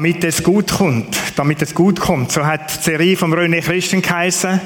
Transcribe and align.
damit 0.00 0.24
es 0.24 0.42
gut 0.42 0.72
kommt, 0.72 1.14
damit 1.36 1.60
es 1.60 1.74
gut 1.74 2.00
kommt. 2.00 2.32
So 2.32 2.46
hat 2.46 2.74
die 2.74 2.84
Serie 2.84 3.18
von 3.18 3.34
René 3.34 3.60
Christen 3.60 4.00
geheißen. 4.00 4.58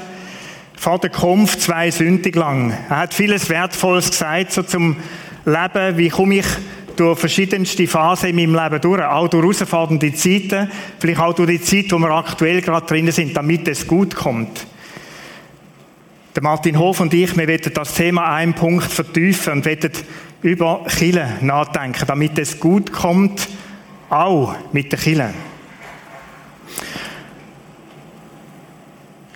Vor 0.76 1.00
der 1.00 1.10
Kampf 1.10 1.58
zwei 1.58 1.90
Sündig 1.90 2.36
lang. 2.36 2.72
Er 2.88 2.98
hat 2.98 3.14
vieles 3.14 3.48
Wertvolles 3.48 4.12
gesagt, 4.12 4.52
so 4.52 4.62
zum 4.62 4.94
Leben. 5.44 5.98
Wie 5.98 6.08
komme 6.08 6.36
ich 6.36 6.46
durch 6.94 7.18
verschiedenste 7.18 7.88
Phasen 7.88 8.28
in 8.28 8.52
meinem 8.52 8.62
Leben 8.62 8.80
durch? 8.80 9.02
Auch 9.02 9.26
durch 9.26 9.42
herausfordernde 9.42 10.14
Zeiten. 10.14 10.70
Vielleicht 11.00 11.20
auch 11.20 11.34
durch 11.34 11.50
die 11.50 11.60
Zeit, 11.60 11.90
wo 11.90 11.98
wir 11.98 12.10
aktuell 12.10 12.60
gerade 12.60 12.86
drinnen 12.86 13.10
sind, 13.10 13.36
damit 13.36 13.66
es 13.66 13.88
gut 13.88 14.14
kommt. 14.14 14.64
Der 16.36 16.44
Martin 16.44 16.78
Hof 16.78 17.00
und 17.00 17.12
ich, 17.12 17.36
wir 17.36 17.48
werden 17.48 17.72
das 17.74 17.94
Thema 17.94 18.32
einen 18.32 18.54
Punkt 18.54 18.84
vertiefen 18.84 19.54
und 19.54 19.64
werden 19.64 19.90
über 20.42 20.84
Chile 20.96 21.38
nachdenken, 21.40 22.04
damit 22.06 22.38
es 22.38 22.60
gut 22.60 22.92
kommt, 22.92 23.48
auch 24.14 24.54
mit 24.72 24.92
der 24.92 24.98
Chile. 24.98 25.34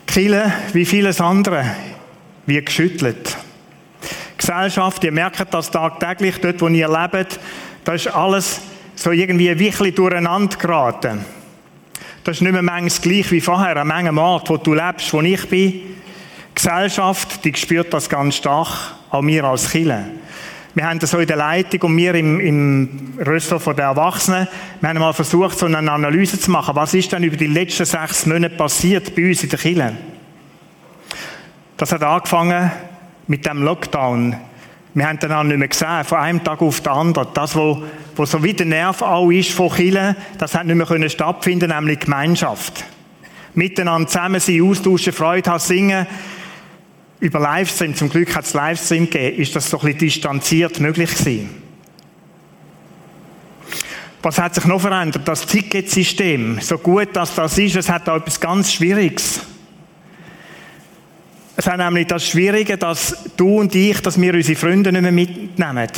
Chile, 0.07 0.53
wie 0.73 0.85
vieles 0.85 1.21
andere, 1.21 1.65
wird 2.47 2.67
geschüttelt. 2.67 3.37
Gesellschaft, 4.37 5.05
ihr 5.05 5.13
merkt 5.13 5.53
das 5.53 5.71
tagtäglich, 5.71 6.39
dort, 6.41 6.61
wo 6.61 6.69
ihr 6.69 6.89
lebt, 6.89 7.39
da 7.85 7.93
ist 7.93 8.07
alles 8.09 8.61
so 8.95 9.11
irgendwie 9.11 9.51
ein 9.51 9.59
bisschen 9.59 9.95
durcheinander 9.95 10.57
geraten. 10.57 11.25
Das 12.25 12.37
ist 12.37 12.43
nicht 12.43 12.53
mehr 12.53 12.63
manches 12.63 13.01
gleich 13.01 13.31
wie 13.31 13.41
vorher, 13.41 13.77
an 13.77 13.87
manchem 13.87 14.19
Ort, 14.19 14.49
wo 14.51 14.57
du 14.57 14.75
lebst, 14.75 15.13
wo 15.13 15.21
ich 15.21 15.49
bin. 15.49 15.73
Die 15.73 15.95
Gesellschaft, 16.55 17.45
die 17.45 17.55
spürt 17.55 17.93
das 17.93 18.09
ganz 18.09 18.37
stark, 18.37 18.69
auch 19.11 19.25
wir 19.25 19.45
als 19.45 19.71
Chile. 19.71 20.05
Wir 20.79 20.89
haben 20.89 21.01
das 21.01 21.11
so 21.11 21.19
in 21.19 21.27
der 21.27 21.37
Leitung 21.37 21.91
und 21.91 21.97
wir 21.97 22.15
im, 22.15 22.39
im 22.39 23.15
Röstor 23.27 23.59
der 23.75 23.87
Erwachsenen, 23.87 24.47
wir 24.81 24.89
haben 24.89 25.01
mal 25.01 25.13
versucht, 25.13 25.59
so 25.59 25.67
eine 25.67 25.91
Analyse 25.91 26.39
zu 26.39 26.53
machen. 26.53 26.77
Was 26.77 26.95
ist 26.95 27.11
denn 27.11 27.25
über 27.25 27.37
die 27.37 27.49
letzten 27.49 27.85
sechs 27.85 28.27
Monate 28.27 28.55
passiert 28.55 29.13
bei 29.17 29.29
uns 29.29 29.43
in 29.43 29.49
der 29.49 29.59
Kirche? 29.59 29.97
Das 31.77 31.91
hat 31.91 32.05
angefangen 32.05 32.71
mit 33.27 33.45
dem 33.45 33.65
Lockdown. 33.65 34.37
Wir 34.95 35.09
haben 35.09 35.19
den 35.19 35.31
dann 35.31 35.49
nicht 35.49 35.59
mehr 35.59 35.67
gesehen, 35.67 36.05
von 36.05 36.19
einem 36.19 36.45
Tag 36.45 36.63
auf 36.63 36.81
den 36.81 36.93
anderen. 36.93 37.27
Das, 37.35 37.57
wo, 37.57 37.83
wo 38.15 38.25
so 38.25 38.45
wie 38.45 38.55
der 38.55 38.67
Nerv 38.67 39.03
auch 39.03 39.33
ist 39.33 39.51
von 39.51 39.73
Kirche, 39.73 40.15
das 40.39 40.55
hat 40.55 40.67
nicht 40.67 40.77
mehr 40.77 41.09
stattfinden, 41.09 41.75
nämlich 41.75 41.99
Gemeinschaft. 41.99 42.85
Miteinander 43.55 44.07
zusammen 44.07 44.39
sein, 44.39 44.63
austauschen, 44.63 45.13
Freude 45.13 45.51
haben, 45.51 45.59
singen, 45.59 46.07
über 47.21 47.41
Livestream, 47.41 47.95
zum 47.95 48.11
Glück 48.11 48.35
hat 48.35 48.45
es 48.45 48.55
Livestream 48.55 49.11
gegeben, 49.11 49.37
ist 49.39 49.57
das 49.57 49.71
so 49.71 49.79
ein 49.79 49.85
bisschen 49.87 49.99
distanziert 49.99 50.81
möglich 50.81 51.17
gewesen. 51.17 51.51
Was 54.23 54.39
hat 54.39 54.55
sich 54.55 54.65
noch 54.65 54.81
verändert? 54.81 55.27
Das 55.27 55.47
Ticketsystem. 55.47 56.61
So 56.61 56.79
gut 56.79 57.15
dass 57.15 57.35
das 57.35 57.57
ist, 57.57 57.77
es 57.77 57.89
hat 57.89 58.09
da 58.09 58.17
etwas 58.17 58.41
ganz 58.41 58.73
Schwieriges. 58.73 59.41
Es 61.57 61.67
hat 61.67 61.79
nämlich 61.79 62.07
das 62.07 62.27
Schwierige, 62.27 62.77
dass 62.77 63.17
du 63.37 63.61
und 63.61 63.75
ich, 63.75 64.01
dass 64.01 64.21
wir 64.21 64.35
unsere 64.35 64.59
Freunde 64.59 64.93
nicht 64.93 65.03
mehr 65.03 65.13
mitnehmen. 65.13 65.89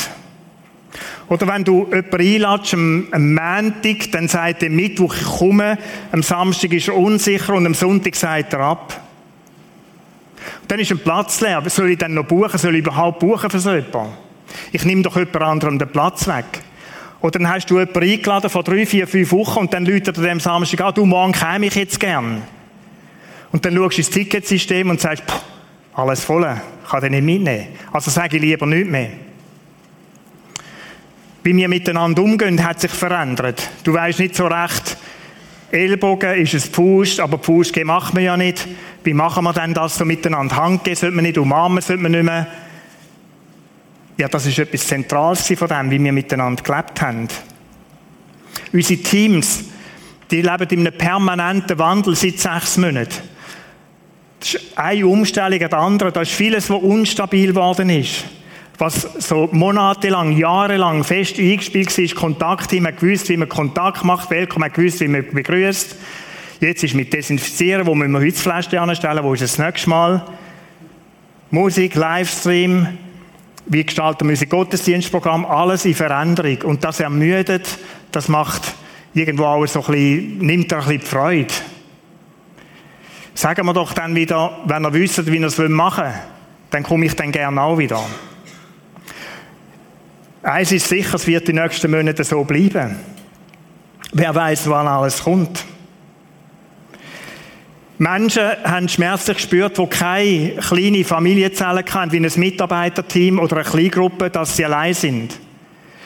Oder 1.29 1.47
wenn 1.47 1.65
du 1.65 1.87
jemanden 1.87 2.21
einladest 2.21 2.75
am, 2.75 3.09
am 3.11 3.35
Montag, 3.35 4.11
dann 4.13 4.27
sagt 4.27 4.63
er 4.63 4.71
Mittwoch, 4.71 5.15
ich 5.15 5.25
komme, 5.25 5.79
am 6.13 6.23
Samstag 6.23 6.73
ist 6.73 6.89
er 6.89 6.97
unsicher 6.97 7.55
und 7.55 7.67
am 7.67 7.75
Sonntag 7.75 8.17
sagt 8.17 8.55
er 8.55 8.61
ab. 8.61 9.10
Dann 10.71 10.79
ist 10.79 10.93
ein 10.93 11.01
Platz 11.01 11.41
leer. 11.41 11.61
Soll 11.67 11.91
ich 11.91 11.99
dann 11.99 12.15
noch 12.15 12.27
buchen? 12.27 12.57
Soll 12.57 12.77
ich 12.77 12.87
überhaupt 12.87 13.19
buchen 13.19 13.51
für 13.51 13.59
so 13.59 13.75
jemanden? 13.75 14.13
Ich 14.71 14.85
nehme 14.85 15.03
doch 15.03 15.17
jemand 15.17 15.43
anderem 15.43 15.81
den 15.81 15.89
Platz 15.89 16.29
weg. 16.29 16.45
Oder 17.21 17.41
dann 17.41 17.49
hast 17.49 17.67
du 17.67 17.81
jemanden 17.81 18.05
eingeladen 18.05 18.49
vor 18.49 18.63
drei, 18.63 18.87
vier, 18.87 19.09
fünf 19.09 19.33
Wochen 19.33 19.59
und 19.59 19.75
dann 19.75 19.85
läutet 19.85 20.17
er 20.17 20.23
dem 20.23 20.39
Samstag 20.39 20.81
an, 20.83 20.95
du, 20.95 21.05
morgen 21.05 21.33
käme 21.33 21.67
ich 21.67 21.75
jetzt 21.75 21.99
gern. 21.99 22.43
Und 23.51 23.65
dann 23.65 23.75
schaust 23.75 23.97
du 23.97 24.01
ins 24.01 24.11
Ticketsystem 24.11 24.89
und 24.91 25.01
sagst, 25.01 25.25
alles 25.93 26.23
voll, 26.23 26.49
kann 26.89 27.01
den 27.01 27.13
nicht 27.15 27.25
mitnehmen. 27.25 27.67
Also 27.93 28.13
sage 28.13 28.37
ich 28.37 28.43
lieber 28.43 28.65
nichts 28.65 28.89
mehr. 28.89 29.11
Wie 31.43 31.57
wir 31.57 31.69
miteinander 31.69 32.23
umgehen, 32.23 32.65
hat 32.65 32.81
sich 32.81 32.93
verändert. 32.93 33.69
Du 33.83 33.93
weißt 33.93 34.21
nicht 34.21 34.37
so 34.37 34.47
recht, 34.47 34.97
Ellbogen 35.71 36.35
ist 36.35 36.55
es 36.55 36.67
Faust, 36.67 37.21
aber 37.21 37.39
Faust 37.39 37.77
macht 37.85 38.15
man 38.15 38.25
ja 38.25 38.37
nicht. 38.37 38.67
Wie 39.05 39.15
machen 39.15 39.45
wir 39.45 39.53
denn 39.53 39.73
das 39.73 39.97
so 39.97 40.05
miteinander? 40.05 40.57
Hand 40.57 40.85
sollte 40.85 41.11
man 41.13 41.25
nicht, 41.25 41.39
umarmen 41.39 41.81
sollte 41.81 42.03
man 42.03 42.13
nicht 42.13 42.25
mehr. 42.25 42.47
Ja, 44.17 44.29
das 44.29 44.47
ist 44.47 44.59
etwas 44.59 44.87
Zentrales 44.87 45.47
von 45.47 45.69
dem, 45.69 45.91
wie 45.91 46.03
wir 46.03 46.13
miteinander 46.13 46.63
gelebt 46.63 47.01
haben. 47.01 47.29
Unsere 48.73 49.01
Teams, 49.01 49.65
die 50.31 50.43
leben 50.43 50.69
in 50.71 50.87
einem 50.87 50.99
permanenten 50.99 51.79
Wandel 51.79 52.15
seit 52.15 52.39
sechs 52.39 52.77
Monaten. 52.77 53.15
Das 54.41 54.55
ist 54.55 54.79
eine 54.79 55.07
Umstellung 55.07 55.63
an 55.63 55.71
der 55.71 55.79
anderen. 55.79 56.13
Da 56.13 56.23
ist 56.23 56.33
vieles, 56.33 56.69
was 56.69 56.83
unstabil 56.83 57.49
geworden 57.49 57.91
ist 57.91 58.25
was 58.81 59.03
so 59.19 59.49
monatelang, 59.53 60.33
jahrelang 60.33 61.05
fest 61.05 61.39
eingespielt 61.39 61.97
war, 61.97 62.05
ist 62.05 62.15
Kontakt. 62.15 62.73
Man 62.73 62.97
gewusst, 62.97 63.29
wie 63.29 63.37
man 63.37 63.49
Kontakt 63.49 64.05
macht, 64.05 64.31
Welcome, 64.31 64.61
man 64.61 64.73
gewusst, 64.73 65.01
wie 65.01 65.09
man 65.09 65.27
begrüßt. 65.31 65.97
Jetzt 66.61 66.83
ist 66.85 66.95
mit 66.95 67.13
Desinfizieren, 67.13 67.87
wo 67.87 67.95
müssen 67.95 68.13
wir 68.13 68.21
heute 68.21 68.33
das 68.33 68.41
Fläschchen 68.41 68.79
anstellen, 68.79 69.23
wo 69.23 69.35
ist 69.35 69.43
das 69.43 69.59
nächste 69.59 69.91
Mal? 69.91 70.25
Musik, 71.51 71.95
Livestream, 71.95 72.89
wie 73.67 73.85
gestalten 73.85 74.25
wir 74.27 74.33
unser 74.33 74.47
Gottesdienstprogramm, 74.47 75.45
alles 75.45 75.85
in 75.85 75.95
Veränderung. 75.95 76.63
Und 76.63 76.83
das 76.83 77.01
ermüdet, 77.01 77.79
das 78.13 78.29
macht 78.29 78.63
irgendwo 79.15 79.45
auch 79.45 79.67
so 79.67 79.81
ein 79.81 79.93
bisschen, 79.93 80.39
nimmt 80.39 80.73
ein 80.73 80.79
bisschen 80.79 81.01
die 81.01 81.07
Freude. 81.07 81.55
Sagen 83.35 83.67
wir 83.67 83.75
doch 83.75 83.93
dann 83.93 84.15
wieder, 84.15 84.59
wenn 84.67 84.85
ihr 84.85 84.93
wisst, 84.93 85.31
wie 85.31 85.37
ihr 85.37 85.47
es 85.47 85.59
machen 85.59 86.05
wollt, 86.05 86.15
dann 86.71 86.83
komme 86.83 87.07
ich 87.07 87.15
dann 87.15 87.33
gerne 87.33 87.61
auch 87.61 87.79
wieder. 87.79 88.05
Eins 90.43 90.73
ist 90.73 90.89
sicher, 90.89 91.17
es 91.17 91.27
wird 91.27 91.49
die 91.49 91.53
nächsten 91.53 91.91
Monate 91.91 92.25
so 92.25 92.43
bleiben. 92.45 92.97
Wer 94.13 94.35
weiß, 94.35 94.69
wann 94.71 94.89
alles 94.89 95.23
kommt. 95.23 95.65
Menschen 97.99 98.45
haben 98.65 98.89
schmerzlich 98.89 99.37
gespürt, 99.37 99.77
wo 99.77 99.87
keine 99.87 100.55
kleine 100.57 101.05
Familienzellen 101.05 101.85
kennen, 101.85 102.13
wie 102.13 102.17
ein 102.17 102.33
Mitarbeiterteam 102.35 103.39
oder 103.39 103.57
eine 103.59 103.69
Kleingruppe, 103.69 104.31
dass 104.31 104.57
sie 104.57 104.65
allein 104.65 104.95
sind. 104.95 105.39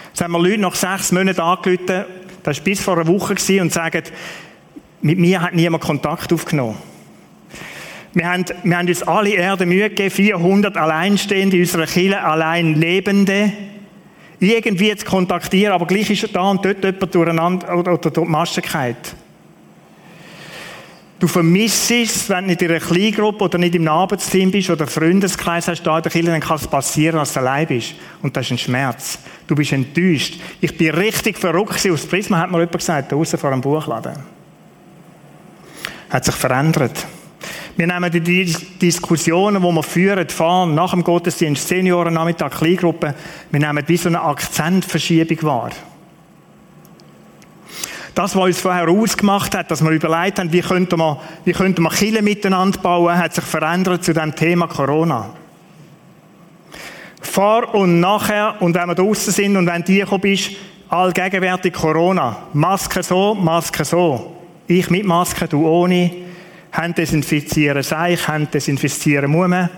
Jetzt 0.09 0.21
haben 0.21 0.33
wir 0.33 0.41
Leute 0.41 0.61
nach 0.61 0.75
sechs 0.75 1.13
Monaten 1.13 1.41
angerufen, 1.41 2.05
das 2.43 2.59
war 2.59 2.65
bis 2.65 2.81
vor 2.81 2.95
einer 2.99 3.07
Woche, 3.07 3.37
und 3.61 3.73
sagen, 3.73 4.03
mit 5.03 5.19
mir 5.21 5.41
hat 5.41 5.55
niemand 5.55 5.85
Kontakt 5.85 6.33
aufgenommen. 6.33 6.77
Wir 8.13 8.29
haben, 8.29 8.45
wir 8.65 8.77
haben 8.77 8.89
uns 8.89 9.03
alle 9.05 9.31
Erde 9.31 9.65
Mühe 9.65 9.89
gegeben, 9.89 10.11
400 10.11 10.77
Alleinstehende 10.77 11.57
in 11.57 11.63
unserer 11.63 11.87
Kirche, 11.87 12.23
allein 12.23 12.75
Lebende, 12.75 13.53
irgendwie 14.53 14.95
zu 14.97 15.07
kontaktieren, 15.07 15.73
aber 15.73 15.87
gleich 15.87 16.11
ist 16.11 16.25
er 16.25 16.29
da 16.31 16.51
und 16.51 16.65
dort 16.65 16.83
jemand 16.85 17.15
durcheinander 17.15 17.77
oder, 17.77 17.93
oder 17.95 18.11
durch 18.11 18.27
die 18.27 18.31
Massigkeit. 18.31 19.15
Du 21.25 21.29
vermisst 21.29 21.91
es, 21.91 22.29
wenn 22.29 22.45
du 22.45 22.49
nicht 22.49 22.63
in 22.63 22.71
einer 22.71 22.81
Kleingruppe 22.81 23.45
oder 23.45 23.57
nicht 23.57 23.75
im 23.75 23.89
Arbeitsteam 23.89 24.51
bist 24.51 24.69
oder 24.69 24.87
Freundeskreis 24.87 25.69
hast, 25.69 25.83
da 25.83 25.99
in 25.99 26.27
dann 26.27 26.41
kann 26.41 26.57
es 26.57 26.67
passieren, 26.67 27.17
dass 27.17 27.33
du 27.33 27.41
allein 27.41 27.67
bist. 27.67 27.95
Und 28.21 28.37
das 28.37 28.47
ist 28.47 28.53
ein 28.53 28.59
Schmerz. 28.59 29.19
Du 29.47 29.55
bist 29.55 29.73
enttäuscht. 29.73 30.41
Ich 30.61 30.77
bin 30.77 30.91
richtig 30.91 31.39
verrückt 31.39 31.89
aus 31.91 32.05
Prisma, 32.05 32.39
hat 32.39 32.51
mir 32.51 32.59
jemand 32.59 32.77
gesagt, 32.77 33.13
draußen 33.13 33.39
vor 33.39 33.53
einem 33.53 33.61
Buchladen. 33.63 34.17
Hat 36.11 36.25
sich 36.25 36.35
verändert. 36.35 37.07
Wir 37.77 37.87
nehmen 37.87 38.11
die 38.11 38.45
Diskussionen, 38.81 39.63
die 39.63 39.69
wir 39.69 39.83
führen, 39.83 40.29
fahren, 40.29 40.75
nach 40.75 40.93
dem 40.93 41.03
Gottesdienst, 41.03 41.67
Senioren, 41.67 42.15
Nachmittag, 42.15 42.53
Kleingruppen, 42.59 43.15
wir 43.51 43.61
nehmen 43.61 43.83
wie 43.87 43.97
so 43.97 44.09
eine 44.09 44.23
Akzentverschiebung 44.23 45.43
wahr. 45.43 45.71
Das, 48.15 48.37
was 48.37 48.45
uns 48.45 48.61
vorher 48.61 48.89
ausgemacht 48.89 49.57
hat, 49.57 49.71
dass 49.71 49.83
wir 49.83 49.91
überlegt 49.91 50.39
haben, 50.39 50.53
wie 50.53 50.61
könnte 50.61 50.97
man, 50.97 51.17
wie 51.45 51.53
könnte 51.53 51.83
man 51.83 51.93
Kirche 51.93 52.23
miteinander 52.23 52.79
bauen, 52.79 53.19
hat 53.19 53.35
sich 53.35 53.45
verändert 53.45 54.05
zu 54.05 54.13
dem 54.15 54.35
Thema 54.37 54.69
Corona. 54.69 55.31
Vor 57.21 57.75
und 57.75 57.99
nachher, 57.99 58.55
und 58.61 58.75
wenn 58.75 58.87
wir 58.87 58.95
draußen 58.95 59.33
sind 59.33 59.57
und 59.57 59.67
wenn 59.67 59.83
du 59.83 59.93
hier 59.93 60.07
bist, 60.19 60.53
allgegenwärtig 60.89 61.73
Corona. 61.73 62.37
Maske 62.53 63.03
so, 63.03 63.35
Maske 63.35 63.85
so. 63.85 64.37
Ich 64.69 64.89
mit 64.91 65.05
Maske, 65.05 65.49
du 65.49 65.67
ohne. 65.67 66.24
Hand 66.75 66.99
desinfizieren 66.99 67.83
Seich, 67.83 68.27
Hand 68.27 68.53
desinfizieren 68.53 69.31
Mumme. 69.31 69.71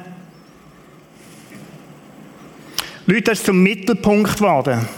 Leute, 3.04 3.22
das 3.22 3.38
ist 3.40 3.46
zum 3.46 3.62
Mittelpunkt 3.62 4.36
geworden. 4.36 4.88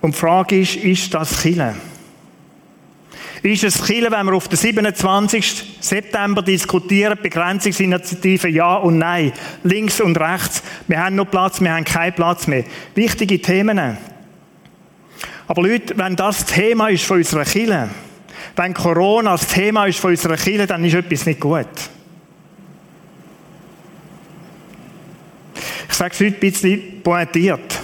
Und 0.00 0.14
die 0.14 0.18
Frage 0.18 0.60
ist, 0.60 0.76
ist 0.76 1.14
das 1.14 1.40
Chile? 1.42 1.74
Ist 3.42 3.62
es 3.62 3.84
Kille, 3.84 4.10
wenn 4.10 4.26
wir 4.26 4.34
auf 4.34 4.48
den 4.48 4.58
27. 4.58 5.76
September 5.80 6.42
diskutieren, 6.42 7.18
Begrenzungsinitiative 7.22 8.48
Ja 8.48 8.74
und 8.74 8.98
Nein, 8.98 9.32
links 9.62 10.00
und 10.00 10.18
rechts, 10.18 10.62
wir 10.88 10.98
haben 11.02 11.14
noch 11.14 11.30
Platz, 11.30 11.60
wir 11.60 11.72
haben 11.72 11.84
keinen 11.84 12.14
Platz 12.14 12.48
mehr. 12.48 12.64
Wichtige 12.96 13.40
Themen. 13.40 13.96
Aber 15.48 15.62
Leute, 15.62 15.96
wenn 15.96 16.14
das 16.14 16.44
Thema 16.44 16.88
ist 16.88 17.04
von 17.04 17.16
unserer 17.16 17.44
Kille, 17.44 17.88
wenn 18.54 18.74
Corona 18.74 19.32
das 19.32 19.46
Thema 19.46 19.86
ist 19.86 19.98
von 19.98 20.10
unserer 20.10 20.36
Kille, 20.36 20.66
dann 20.66 20.84
ist 20.84 20.94
etwas 20.94 21.24
nicht 21.24 21.40
gut. 21.40 21.66
Ich 25.88 25.94
sage 25.94 26.12
es 26.12 26.20
heute 26.20 26.34
ein 26.34 26.40
bisschen 26.40 27.02
pointiert. 27.02 27.80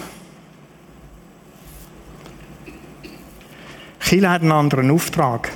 Chile 4.00 4.30
hat 4.30 4.42
einen 4.42 4.52
anderen 4.52 4.90
Auftrag. 4.90 5.50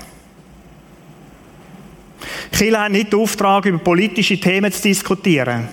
Chile 2.52 2.80
hat 2.80 2.90
nicht 2.90 3.12
den 3.12 3.20
Auftrag, 3.20 3.66
über 3.66 3.78
politische 3.78 4.40
Themen 4.40 4.72
zu 4.72 4.82
diskutieren. 4.82 5.68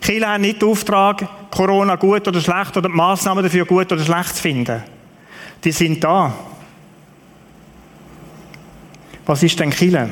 Chile 0.00 0.28
hat 0.28 0.40
nicht 0.40 0.62
den 0.62 0.68
Auftrag, 0.68 1.50
Corona 1.50 1.96
gut 1.96 2.28
oder 2.28 2.40
schlecht 2.40 2.76
oder 2.76 2.88
die 2.88 2.94
Massnahmen 2.94 3.42
dafür 3.42 3.64
gut 3.64 3.90
oder 3.90 4.04
schlecht 4.04 4.36
zu 4.36 4.42
finden. 4.42 4.93
Die 5.64 5.72
sind 5.72 6.04
da. 6.04 6.32
Was 9.26 9.42
ist 9.42 9.58
denn 9.58 9.70
Chile? 9.70 10.10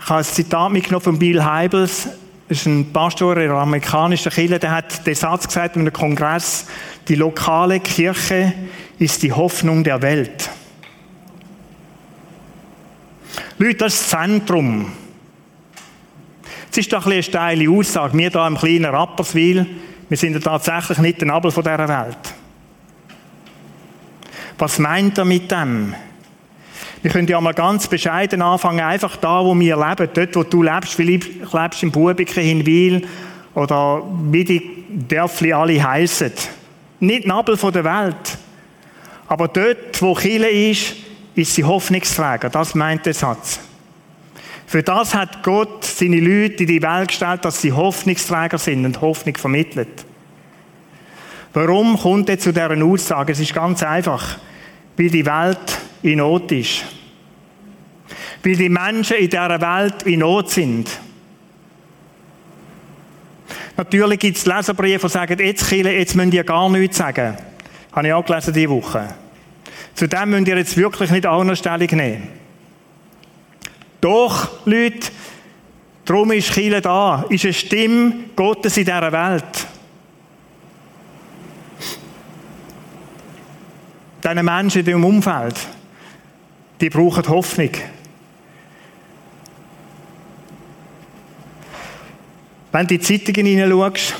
Ich 0.00 0.08
habe 0.08 0.20
ein 0.20 0.24
Zitat 0.24 0.72
mitgenommen 0.72 1.04
von 1.04 1.18
Bill 1.18 1.44
Heibels. 1.44 2.08
Das 2.48 2.58
ist 2.58 2.66
ein 2.66 2.92
Pastor 2.92 3.36
in 3.36 3.48
der 3.48 3.56
amerikanischen 3.56 4.32
Kirche, 4.32 4.58
der 4.58 4.70
hat 4.70 5.06
den 5.06 5.14
Satz 5.14 5.46
gesagt 5.46 5.76
in 5.76 5.82
einem 5.82 5.92
Kongress, 5.92 6.66
die 7.08 7.14
lokale 7.14 7.80
Kirche 7.80 8.52
ist 8.98 9.22
die 9.22 9.32
Hoffnung 9.32 9.84
der 9.84 10.02
Welt. 10.02 10.50
Leute, 13.58 13.76
das 13.76 13.94
ist 13.94 14.12
das 14.12 14.20
Zentrum. 14.20 14.92
Es 16.70 16.78
ist 16.78 16.92
doch 16.92 17.06
ein 17.06 17.12
eine 17.12 17.22
steile 17.22 17.70
Aussage. 17.70 18.16
Wir 18.18 18.30
hier 18.30 18.46
im 18.46 18.56
kleinen 18.58 18.86
Rapperswil, 18.86 19.66
wir 20.08 20.16
sind 20.18 20.42
tatsächlich 20.42 20.98
nicht 20.98 21.20
der 21.20 21.28
Nabel 21.28 21.52
dieser 21.52 21.88
Welt. 21.88 22.34
Was 24.62 24.78
meint 24.78 25.18
er 25.18 25.24
mit 25.24 25.50
dem? 25.50 25.92
Wir 27.02 27.10
können 27.10 27.26
ja 27.26 27.40
mal 27.40 27.52
ganz 27.52 27.88
bescheiden 27.88 28.42
anfangen, 28.42 28.78
einfach 28.78 29.16
da, 29.16 29.44
wo 29.44 29.58
wir 29.58 29.76
leben, 29.76 30.08
dort, 30.14 30.36
wo 30.36 30.44
du 30.44 30.62
lebst, 30.62 30.94
vielleicht 30.94 31.52
lebst 31.52 31.82
im 31.82 31.90
Bubiken, 31.90 32.44
in 32.44 32.64
Wil 32.64 33.08
oder 33.56 34.04
wie 34.30 34.44
die 34.44 34.84
Dörfli 35.08 35.52
alle 35.52 35.82
heißen. 35.82 36.30
Nicht 37.00 37.26
Nabel 37.26 37.56
von 37.56 37.72
der 37.72 37.82
Welt. 37.82 38.38
Aber 39.26 39.48
dort, 39.48 40.00
wo 40.00 40.14
Chile 40.14 40.48
ist, 40.48 40.94
ist 41.34 41.56
sie 41.56 41.64
Hoffnungsträger. 41.64 42.48
Das 42.48 42.76
meint 42.76 43.04
der 43.04 43.14
Satz. 43.14 43.58
Für 44.68 44.84
das 44.84 45.12
hat 45.12 45.42
Gott 45.42 45.84
seine 45.84 46.20
Leute 46.20 46.62
in 46.62 46.68
die 46.68 46.82
Welt 46.82 47.08
gestellt, 47.08 47.44
dass 47.44 47.60
sie 47.60 47.72
Hoffnungsträger 47.72 48.58
sind 48.58 48.84
und 48.84 49.00
Hoffnung 49.00 49.36
vermittelt. 49.36 50.04
Warum 51.52 51.98
kommt 51.98 52.28
er 52.28 52.38
zu 52.38 52.52
dieser 52.52 52.80
Aussage? 52.80 53.32
Es 53.32 53.40
ist 53.40 53.52
ganz 53.52 53.82
einfach. 53.82 54.38
Weil 54.96 55.10
die 55.10 55.24
Welt 55.24 55.78
in 56.02 56.18
Not 56.18 56.52
ist. 56.52 56.84
Weil 58.42 58.56
die 58.56 58.68
Menschen 58.68 59.16
in 59.16 59.30
dieser 59.30 59.60
Welt 59.60 60.02
in 60.04 60.20
Not 60.20 60.50
sind. 60.50 60.88
Natürlich 63.76 64.20
gibt 64.20 64.36
es 64.36 64.46
Leserbriefe, 64.46 65.06
die 65.06 65.12
sagen, 65.12 65.38
jetzt 65.38 65.68
Chile, 65.68 65.92
jetzt 65.96 66.14
müsst 66.14 66.34
ihr 66.34 66.44
gar 66.44 66.68
nichts 66.68 66.98
sagen. 66.98 67.36
Habe 67.92 68.06
ich 68.06 68.12
auch 68.12 68.24
gelesen 68.24 68.52
diese 68.52 68.70
Woche. 68.70 69.14
Zu 69.94 70.08
dem 70.08 70.30
müsst 70.30 70.48
ihr 70.48 70.56
jetzt 70.56 70.76
wirklich 70.76 71.10
nicht 71.10 71.26
auch 71.26 71.44
noch 71.44 71.56
Stellung 71.56 71.88
nehmen. 71.92 72.28
Doch, 74.00 74.66
Leute, 74.66 75.08
darum 76.04 76.32
ist 76.32 76.52
Chile 76.52 76.80
da, 76.80 77.24
ist 77.28 77.44
eine 77.44 77.52
Stimme 77.52 78.14
Gottes 78.34 78.76
in 78.76 78.84
dieser 78.84 79.12
Welt. 79.12 79.66
Diese 84.22 84.42
Menschen 84.42 84.80
in 84.80 84.86
deinem 84.86 85.04
Umfeld, 85.04 85.56
die 86.80 86.90
brauchen 86.90 87.28
Hoffnung. 87.28 87.70
Wenn 92.70 92.86
du 92.86 92.94
in 92.94 93.00
die 93.00 93.06
Zeitungen 93.06 93.46
hineinschaust, 93.46 94.14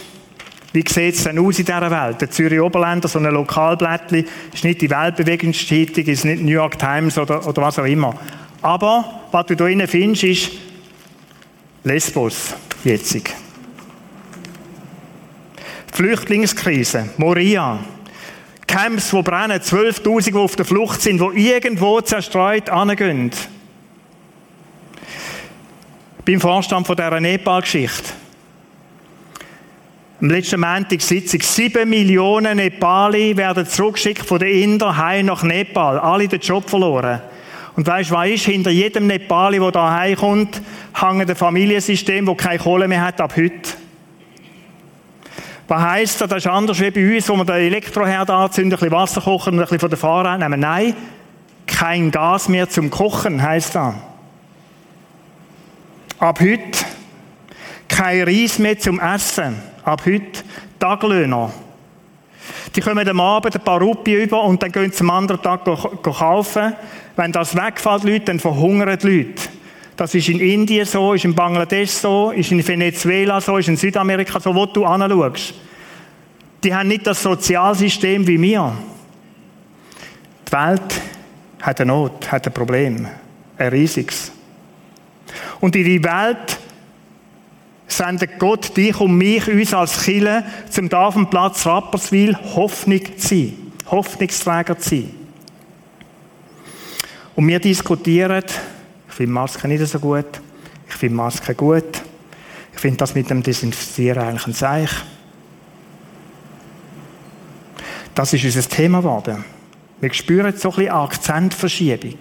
wie 0.73 0.85
sieht 0.89 1.15
es 1.15 1.25
denn 1.25 1.39
aus 1.39 1.59
in 1.59 1.67
dieser 1.67 1.91
Welt? 1.91 2.21
Der 2.21 2.31
Zürich 2.31 2.61
Oberländer, 2.61 3.07
so 3.07 3.19
ein 3.19 3.27
Lokalblättchen, 3.27 4.27
ist 4.53 4.65
nicht 4.65 4.81
die 4.81 4.91
Weltbewegungszeitung, 4.91 6.05
ist 6.05 6.25
nicht 6.25 6.43
New 6.43 6.53
York 6.53 6.79
Times 6.79 7.19
oder, 7.19 7.47
oder 7.47 7.63
was 7.63 7.79
auch 7.79 7.85
immer. 7.85 8.15
Aber, 8.63 9.23
was 9.31 9.47
du 9.47 9.57
da 9.57 9.65
drinnen 9.65 9.87
findest, 9.87 10.25
ist 10.25 10.53
Lesbos, 11.85 12.55
jetzig. 12.85 13.35
Flüchtlingskrise, 15.93 17.11
Moria, 17.19 17.79
Camps, 18.73 19.11
die 19.11 19.23
brennen, 19.23 19.61
12.000, 19.61 20.31
die 20.31 20.35
auf 20.35 20.57
der 20.57 20.65
Flucht 20.65 21.03
sind, 21.03 21.21
die 21.21 21.51
irgendwo 21.51 22.01
zerstreut 22.01 22.71
angehen. 22.71 23.31
Beim 26.25 26.41
Vorstand 26.41 26.87
von 26.87 26.97
dieser 26.97 27.21
Nepal-Geschichte. 27.21 28.15
Am 30.23 30.31
letzten 30.31 30.59
Montag 30.61 31.03
Sitzung. 31.03 31.43
Sieben 31.43 31.91
Millionen 31.91 32.57
Nepali 32.57 33.37
werden 33.37 33.67
zurückgeschickt 33.67 34.25
von 34.25 34.39
den 34.39 34.49
Indern 34.49 34.97
heim 34.97 35.27
nach 35.27 35.43
Nepal. 35.43 35.99
Alle 35.99 36.29
den 36.29 36.41
Job 36.41 36.71
verloren. 36.71 37.21
Und 37.77 37.87
weißt 37.87 38.09
du, 38.09 38.15
was 38.15 38.29
ist? 38.31 38.47
Hinter 38.47 38.71
jedem 38.71 39.07
Nepali, 39.07 39.59
der 39.59 39.71
da 39.71 39.99
heimkommt, 39.99 40.63
hängt 40.95 41.29
ein 41.29 41.37
Familiensystem, 41.37 42.25
das 42.25 42.37
keine 42.39 42.59
Kohle 42.59 42.89
mehr 42.89 43.05
hat 43.05 43.21
ab 43.21 43.37
heute. 43.37 43.82
Was 45.73 45.81
heisst 45.81 46.21
das? 46.21 46.29
Das 46.29 46.45
ist 46.45 46.49
anders 46.49 46.79
wie 46.81 46.91
bei 46.91 47.15
uns, 47.17 47.27
wo 47.31 47.35
wir 47.35 47.47
den 47.47 47.55
Elektroherd 47.55 48.29
anzünden, 48.29 48.75
ein 48.75 48.79
bisschen 48.79 48.93
Wasser 48.93 49.23
kochen 49.23 49.55
und 49.55 49.61
ein 49.61 49.63
bisschen 49.63 49.79
von 49.79 49.89
der 49.89 49.99
Fahrer 49.99 50.37
nehmen. 50.37 50.61
Nein, 50.61 50.95
kein 51.67 52.11
Gas 52.11 52.51
mehr 52.51 52.69
zum 52.69 52.91
Kochen, 52.91 53.43
heisst 53.43 53.75
das. 53.75 53.95
Ab 56.19 56.41
heute 56.41 56.85
kein 57.89 58.25
Reis 58.25 58.59
mehr 58.59 58.79
zum 58.79 59.01
Essen 59.01 59.57
ab 59.83 60.03
heute 60.05 60.43
Taglöhner. 60.79 61.51
Die 62.77 62.81
kommen 62.83 63.09
am 63.09 63.21
Abend 63.21 63.57
ein 63.57 63.65
paar 63.65 63.81
Rupien 63.81 64.25
über 64.25 64.45
und 64.45 64.63
dann 64.63 64.73
gehen 64.73 64.93
sie 64.93 65.01
am 65.01 65.09
anderen 65.09 65.41
Tag 65.41 65.65
kaufen. 66.03 66.75
Wenn 67.17 67.33
das 67.33 67.57
wegfällt, 67.57 68.29
dann 68.29 68.39
verhungern 68.39 68.99
die 68.99 69.07
Leute. 69.09 69.43
Das 70.03 70.17
ist 70.17 70.29
in 70.29 70.41
Indien 70.41 70.85
so, 70.85 71.13
ist 71.13 71.25
in 71.25 71.33
Bangladesch 71.33 71.93
so, 71.93 72.33
ist 72.33 72.51
in 72.51 72.67
Venezuela 72.67 73.41
so, 73.41 73.57
ist 73.59 73.69
in 73.69 73.77
Südamerika 73.77 74.41
so, 74.41 74.53
wo 74.53 74.67
du 74.67 74.85
anschaust. 74.85 75.55
Die 76.65 76.75
haben 76.75 76.89
nicht 76.89 77.07
das 77.07 77.23
Sozialsystem 77.23 78.27
wie 78.27 78.43
wir. 78.43 78.77
Die 80.49 80.53
Welt 80.53 81.01
hat 81.61 81.81
eine 81.81 81.93
Not, 81.93 82.33
hat 82.33 82.49
ein 82.49 82.53
Problem. 82.53 83.07
Ein 83.57 83.69
riesiges. 83.69 84.33
Und 85.61 85.77
in 85.77 85.85
die 85.85 86.03
Welt 86.03 86.59
sendet 87.87 88.41
Gott 88.41 88.77
dich 88.77 89.01
und 89.01 89.17
mich, 89.17 89.47
uns 89.47 89.73
als 89.73 90.03
Chile, 90.03 90.45
zum 90.69 90.89
da 90.89 91.11
Rapperswil 91.11 92.37
Hoffnung 92.57 93.19
zu 93.19 93.29
sein. 93.29 93.73
Hoffnungsträger 93.89 94.77
zu 94.81 94.97
sein. 94.97 95.15
Und 97.37 97.47
wir 97.47 97.61
diskutieren, 97.61 98.43
ich 99.13 99.17
finde 99.19 99.35
Masken 99.35 99.69
nicht 99.69 99.87
so 99.87 99.99
gut, 100.01 100.41
ich 100.89 100.95
finde 100.95 101.17
Masken 101.17 101.55
gut, 101.55 102.01
ich 102.73 102.81
finde 102.81 102.97
das 102.97 103.15
mit 103.15 103.29
dem 103.29 103.43
Desinfizieren 103.43 104.23
eigentlich 104.23 104.47
ein 104.47 104.55
Zeichen. 104.55 105.03
Das 108.15 108.33
ist 108.33 108.43
unser 108.43 108.67
Thema 108.67 109.01
geworden. 109.01 109.45
Wir 110.01 110.15
spüren 110.15 110.57
so 110.57 110.71
ein 110.71 110.77
bisschen 110.77 110.93
Akzentverschiebung. 110.93 112.17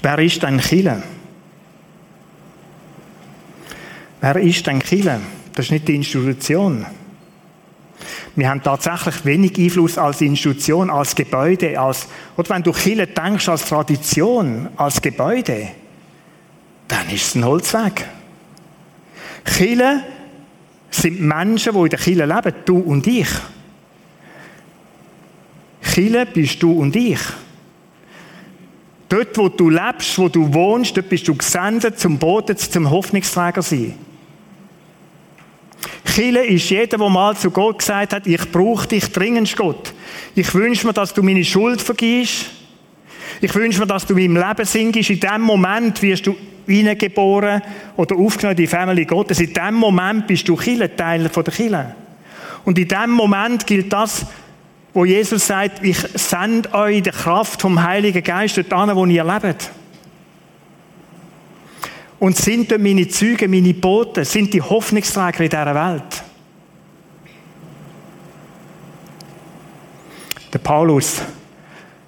Wer 0.00 0.18
ist 0.20 0.44
ein 0.44 0.60
Chile? 0.60 1.02
Wer 4.20 4.36
ist 4.36 4.68
ein 4.68 4.80
Chile? 4.80 5.20
Das 5.54 5.66
ist 5.66 5.72
nicht 5.72 5.88
die 5.88 5.96
Institution. 5.96 6.86
Wir 8.34 8.48
haben 8.48 8.62
tatsächlich 8.62 9.24
wenig 9.24 9.58
Einfluss 9.58 9.98
als 9.98 10.20
Institution, 10.22 10.88
als 10.88 11.14
Gebäude, 11.14 11.78
als, 11.78 12.08
oder 12.36 12.50
wenn 12.50 12.62
du 12.62 12.72
Chile 12.72 13.06
denkst 13.06 13.48
als 13.48 13.66
Tradition, 13.66 14.68
als 14.76 15.02
Gebäude, 15.02 15.68
dann 16.88 17.08
ist 17.10 17.26
es 17.26 17.34
ein 17.34 17.44
Holzweg. 17.44 18.06
Chile 19.44 20.04
sind 20.90 21.20
Menschen, 21.20 21.74
die 21.74 21.78
in 21.78 21.88
der 21.88 21.98
Chile 21.98 22.26
leben, 22.26 22.54
du 22.64 22.78
und 22.78 23.06
ich. 23.06 23.28
Chile 25.82 26.24
bist 26.24 26.62
du 26.62 26.72
und 26.72 26.96
ich. 26.96 27.20
Dort, 29.08 29.36
wo 29.36 29.48
du 29.50 29.68
lebst, 29.68 30.18
wo 30.18 30.30
du 30.30 30.54
wohnst, 30.54 30.96
dort 30.96 31.10
bist 31.10 31.28
du 31.28 31.34
gesendet 31.34 31.98
zum 31.98 32.18
Boden, 32.18 32.56
zum 32.56 32.88
Hoffnungsträger 32.88 33.60
sein. 33.60 33.94
Chile 36.14 36.44
ist 36.44 36.68
jeder, 36.68 36.98
der 36.98 37.08
mal 37.08 37.34
zu 37.36 37.50
Gott 37.50 37.78
gesagt 37.78 38.12
hat, 38.12 38.26
ich 38.26 38.50
brauche 38.50 38.86
dich 38.86 39.10
dringend, 39.12 39.56
Gott. 39.56 39.94
Ich 40.34 40.54
wünsche 40.54 40.86
mir, 40.86 40.92
dass 40.92 41.14
du 41.14 41.22
meine 41.22 41.42
Schuld 41.42 41.80
vergisst. 41.80 42.50
Ich 43.40 43.54
wünsche 43.54 43.80
mir, 43.80 43.86
dass 43.86 44.04
du 44.04 44.14
in 44.16 44.34
meinem 44.34 44.46
Leben 44.46 44.66
singst. 44.66 45.08
In 45.08 45.20
dem 45.20 45.40
Moment 45.40 46.02
wirst 46.02 46.26
du 46.26 46.36
hineingeboren 46.66 47.62
oder 47.96 48.16
aufgenommen 48.16 48.58
in 48.58 48.64
die 48.64 48.66
Familie 48.66 49.06
Gottes. 49.06 49.40
In 49.40 49.54
dem 49.54 49.74
Moment 49.74 50.26
bist 50.26 50.46
du 50.46 50.54
Kille, 50.54 50.94
Teil 50.94 51.28
der 51.28 51.44
Kille. 51.44 51.94
Und 52.66 52.78
in 52.78 52.88
dem 52.88 53.10
Moment 53.10 53.66
gilt 53.66 53.90
das, 53.90 54.26
wo 54.92 55.06
Jesus 55.06 55.46
sagt, 55.46 55.82
ich 55.82 55.96
sende 55.96 56.72
euch 56.74 57.02
die 57.02 57.10
Kraft 57.10 57.62
vom 57.62 57.82
Heiligen 57.82 58.22
Geist 58.22 58.58
dorthin, 58.58 58.94
wo 58.94 59.06
ihr 59.06 59.24
lebt. 59.24 59.70
Und 62.22 62.36
sind 62.36 62.70
dort 62.70 62.80
meine 62.80 63.08
Züge, 63.08 63.48
meine 63.48 63.74
Boten, 63.74 64.24
sind 64.24 64.54
die 64.54 64.62
Hoffnungsträger 64.62 65.40
in 65.40 65.50
dieser 65.50 65.74
Welt. 65.74 66.22
Der 70.52 70.60
Paulus, 70.60 71.20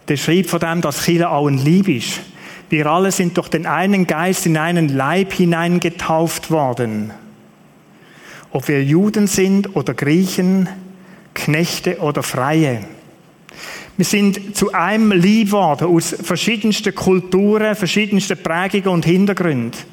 der 0.07 0.17
schreibt 0.17 0.51
von 0.51 0.61
dem, 0.61 0.81
dass 0.83 1.03
Chile 1.03 1.29
auch 1.29 1.49
ein 1.49 1.59
Lieb 1.59 1.89
ist. 1.89 2.21
Wir 2.71 2.87
alle 2.87 3.11
sind 3.11 3.37
durch 3.37 3.49
den 3.49 3.67
einen 3.67 4.07
Geist 4.07 4.47
in 4.47 4.57
einen 4.57 4.89
Leib 4.89 5.33
hineingetauft 5.33 6.53
worden. 6.53 7.11
Ob 8.53 8.69
wir 8.69 8.85
Juden 8.85 9.27
sind 9.27 9.75
oder 9.75 9.95
Griechen, 9.95 10.69
Knechte 11.35 11.99
oder 11.99 12.23
Freie. 12.23 12.85
Wir 13.97 14.07
sind 14.07 14.57
zu 14.57 14.73
einem 14.73 15.11
lieb 15.11 15.51
worden 15.51 15.89
aus 15.89 16.15
verschiedensten 16.23 16.95
Kulturen, 16.95 17.75
verschiedensten 17.75 18.41
Prägungen 18.41 18.87
und 18.87 19.05
Hintergründen. 19.05 19.93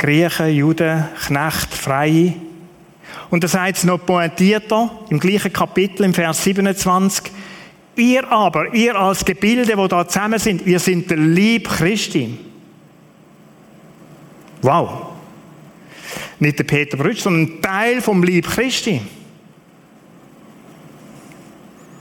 Griechen, 0.00 0.48
Juden, 0.48 1.04
Knecht, 1.26 1.74
Freie. 1.74 2.32
Und 3.28 3.44
das 3.44 3.54
heißt 3.54 3.84
noch 3.84 4.04
pointierter 4.04 4.90
im 5.10 5.20
gleichen 5.20 5.52
Kapitel 5.52 6.04
im 6.04 6.14
Vers 6.14 6.42
27. 6.42 7.30
Ihr 7.96 8.26
aber, 8.32 8.72
ihr 8.72 8.96
als 8.96 9.24
Gebilde, 9.26 9.76
wo 9.76 9.86
da 9.88 10.08
zusammen 10.08 10.38
sind, 10.38 10.64
wir 10.64 10.78
sind 10.78 11.10
der 11.10 11.18
Lieb 11.18 11.68
Christi. 11.68 12.38
Wow. 14.62 15.08
Nicht 16.38 16.58
der 16.58 16.64
Peter 16.64 16.96
Brütsch, 16.96 17.20
sondern 17.20 17.42
ein 17.42 17.62
Teil 17.62 18.00
vom 18.00 18.22
Lieb 18.22 18.48
Christi. 18.48 19.02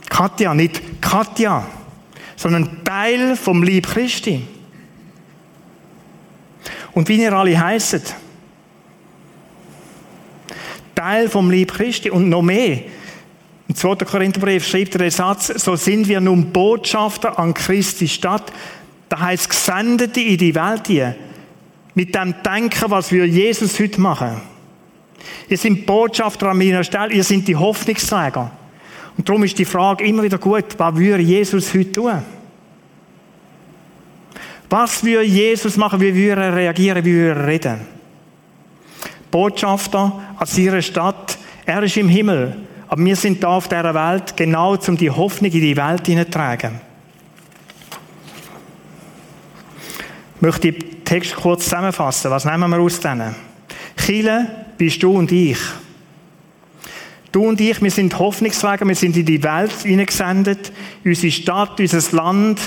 Katja, 0.10 0.54
nicht 0.54 1.02
Katja, 1.02 1.68
sondern 2.38 2.82
Teil 2.86 3.36
vom 3.36 3.62
Lieb 3.62 3.88
Christi. 3.88 4.42
Und 6.94 7.08
wie 7.08 7.22
ihr 7.22 7.34
alle 7.34 7.60
heisst, 7.60 8.16
Teil 11.00 11.30
vom 11.30 11.50
Lieb 11.50 11.74
Christi 11.74 12.10
und 12.10 12.28
noch 12.28 12.42
mehr. 12.42 12.80
Im 13.70 13.76
2. 13.76 13.96
Korintherbrief 13.98 14.68
schreibt 14.68 14.96
er 14.96 15.00
den 15.00 15.12
Satz, 15.12 15.48
so 15.48 15.78
sind 15.78 16.10
wir 16.10 16.20
nun 16.20 16.52
Botschafter 16.52 17.40
an 17.40 17.54
Christi 17.54 18.08
Stadt. 18.08 18.52
Da 19.08 19.20
heißt 19.20 19.50
Gesendete 19.50 20.20
in 20.20 20.38
die 20.38 20.54
Welt 20.54 20.88
hier. 20.88 21.16
Mit 21.96 22.14
dem 22.16 22.36
Denken, 22.44 22.92
was 22.92 23.12
wir 23.12 23.26
Jesus 23.26 23.80
heute 23.80 24.02
machen. 24.02 24.42
Ihr 25.48 25.58
seid 25.58 25.86
Botschafter 25.86 26.48
an 26.48 26.58
meiner 26.58 26.84
Stelle, 26.84 27.14
ihr 27.14 27.24
seid 27.24 27.48
die 27.48 27.56
Hoffnungsträger. 27.56 28.52
Und 29.18 29.28
darum 29.28 29.44
ist 29.44 29.58
die 29.58 29.66
Frage 29.66 30.04
immer 30.06 30.24
wieder 30.24 30.38
gut, 30.38 30.66
was 30.78 30.96
würde 30.96 31.24
Jesus 31.24 31.74
heute 31.74 31.92
tun? 31.92 32.24
Was 34.70 35.04
würde 35.04 35.24
Jesus 35.24 35.78
machen? 35.78 36.00
Wie 36.00 36.14
würde 36.14 36.44
er 36.44 36.56
reagieren? 36.56 37.04
Wie 37.04 37.14
würde 37.14 37.40
er 37.40 37.48
reden? 37.48 37.80
Botschafter 39.32 40.22
an 40.38 40.46
seiner 40.46 40.82
Stadt. 40.82 41.38
Er 41.66 41.84
ist 41.84 41.98
im 41.98 42.10
Himmel. 42.10 42.56
Aber 42.88 43.04
wir 43.04 43.16
sind 43.16 43.44
da 43.44 43.50
auf 43.50 43.68
dieser 43.68 43.94
Welt 43.94 44.36
genau, 44.36 44.76
um 44.76 44.98
die 44.98 45.10
Hoffnung 45.10 45.52
in 45.52 45.62
die 45.62 45.78
Welt 45.78 46.06
hineinzutragen. 46.08 46.82
Ich 50.36 50.42
möchte 50.42 50.72
den 50.72 51.04
Text 51.04 51.36
kurz 51.36 51.66
zusammenfassen. 51.66 52.32
Was 52.32 52.46
nehmen 52.46 52.70
wir 52.70 52.80
aus 52.80 53.00
denen? 53.00 53.36
Chile 53.98 54.48
bist 54.78 55.04
du 55.04 55.12
und 55.12 55.32
ich. 55.32 55.60
Du 57.32 57.48
und 57.48 57.62
ich, 57.62 57.80
wir 57.82 57.92
sind 57.92 58.18
Hoffnungsträger, 58.18 58.88
wir 58.88 58.96
sind 58.96 59.16
in 59.18 59.26
die 59.26 59.44
Welt 59.44 59.72
hineingesendet, 59.84 60.72
unsere 61.06 61.32
Stadt, 61.32 61.80
unser 61.80 62.16
Land, 62.16 62.60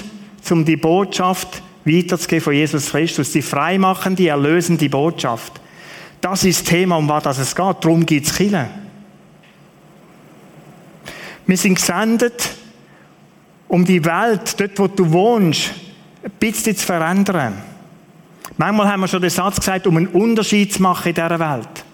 um 0.51 0.65
die 0.65 0.77
Botschaft 0.77 1.63
weiterzugeben 1.85 2.45
von 2.45 2.53
Jesus 2.55 2.91
Christus, 2.91 3.33
die 3.33 3.43
freimachende, 3.43 4.29
erlösende 4.29 4.89
Botschaft. 4.89 5.61
Das 6.21 6.45
ist 6.45 6.61
das 6.61 6.69
Thema, 6.69 6.97
um 6.97 7.09
was 7.09 7.39
es 7.39 7.55
geht. 7.55 7.77
Darum 7.81 8.07
gibt 8.07 8.27
es 8.27 8.35
Kirche. 8.35 8.69
Wir 11.47 11.57
sind 11.57 11.75
gesendet, 11.75 12.51
um 13.67 13.85
die 13.85 14.05
Welt, 14.05 14.61
dort 14.61 14.79
wo 14.79 14.87
du 14.87 15.11
wohnst, 15.11 15.73
ein 16.23 16.31
bisschen 16.39 16.77
zu 16.77 16.87
verändern. 16.87 17.55
Manchmal 18.57 18.89
haben 18.89 19.01
wir 19.01 19.09
schon 19.09 19.23
den 19.23 19.31
Satz 19.31 19.57
gesagt, 19.57 19.87
um 19.87 19.97
einen 19.97 20.09
Unterschied 20.09 20.73
zu 20.73 20.83
machen 20.83 21.09
in 21.09 21.15
dieser 21.15 21.41
Welt. 21.41 21.85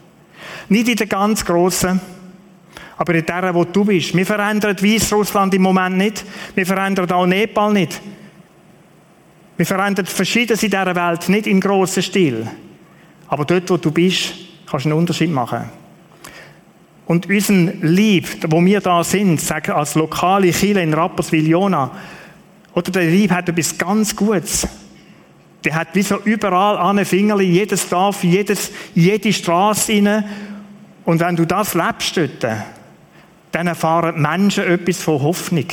Nicht 0.68 0.88
in 0.88 0.96
der 0.96 1.06
ganz 1.06 1.44
grossen, 1.44 2.00
aber 2.96 3.14
in 3.14 3.24
der, 3.24 3.54
wo 3.54 3.64
du 3.64 3.84
bist. 3.84 4.14
Wir 4.14 4.26
verändern 4.26 4.76
Weißrussland 4.78 5.54
im 5.54 5.62
Moment 5.62 5.96
nicht. 5.96 6.24
Wir 6.54 6.66
verändern 6.66 7.10
auch 7.12 7.26
Nepal 7.26 7.72
nicht. 7.72 8.00
Wir 9.58 9.66
verändern 9.66 10.06
Verschiedenes 10.06 10.62
in 10.62 10.70
dieser 10.70 10.94
Welt 10.94 11.28
nicht 11.28 11.48
im 11.48 11.60
grossen 11.60 12.02
Stil. 12.02 12.46
Aber 13.26 13.44
dort, 13.44 13.68
wo 13.68 13.76
du 13.76 13.90
bist, 13.90 14.32
kannst 14.70 14.86
du 14.86 14.90
einen 14.90 14.98
Unterschied 14.98 15.30
machen. 15.30 15.64
Und 17.06 17.28
unser 17.28 17.54
Lieb, 17.82 18.28
wo 18.48 18.64
wir 18.64 18.80
da 18.80 19.02
sind, 19.02 19.40
sagen 19.40 19.72
als 19.72 19.96
lokale 19.96 20.52
Kirche 20.52 20.80
in 20.80 20.94
Rapperswil-Jona, 20.94 21.90
oder 22.72 22.92
der 22.92 23.02
Lieb 23.02 23.32
hat 23.32 23.48
etwas 23.48 23.76
ganz 23.76 24.14
Gutes. 24.14 24.68
Der 25.64 25.74
hat 25.74 25.88
wie 25.94 26.02
so 26.02 26.18
überall 26.22 26.78
an 26.78 27.04
Fingerli, 27.04 27.46
jedes 27.46 27.88
Dorf, 27.88 28.22
jedes, 28.22 28.70
jede 28.94 29.32
Straße 29.32 29.92
rein. 29.92 30.24
Und 31.04 31.18
wenn 31.18 31.34
du 31.34 31.44
das 31.44 31.74
lebst 31.74 32.16
dort, 32.16 32.46
dann 33.50 33.66
erfahren 33.66 34.22
Menschen 34.22 34.64
etwas 34.64 35.02
von 35.02 35.20
Hoffnung. 35.20 35.66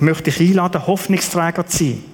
Ich 0.00 0.06
möchte 0.06 0.30
dich 0.30 0.40
einladen, 0.40 0.86
Hoffnungsträger 0.86 1.66
zu 1.66 1.84
sein. 1.84 2.04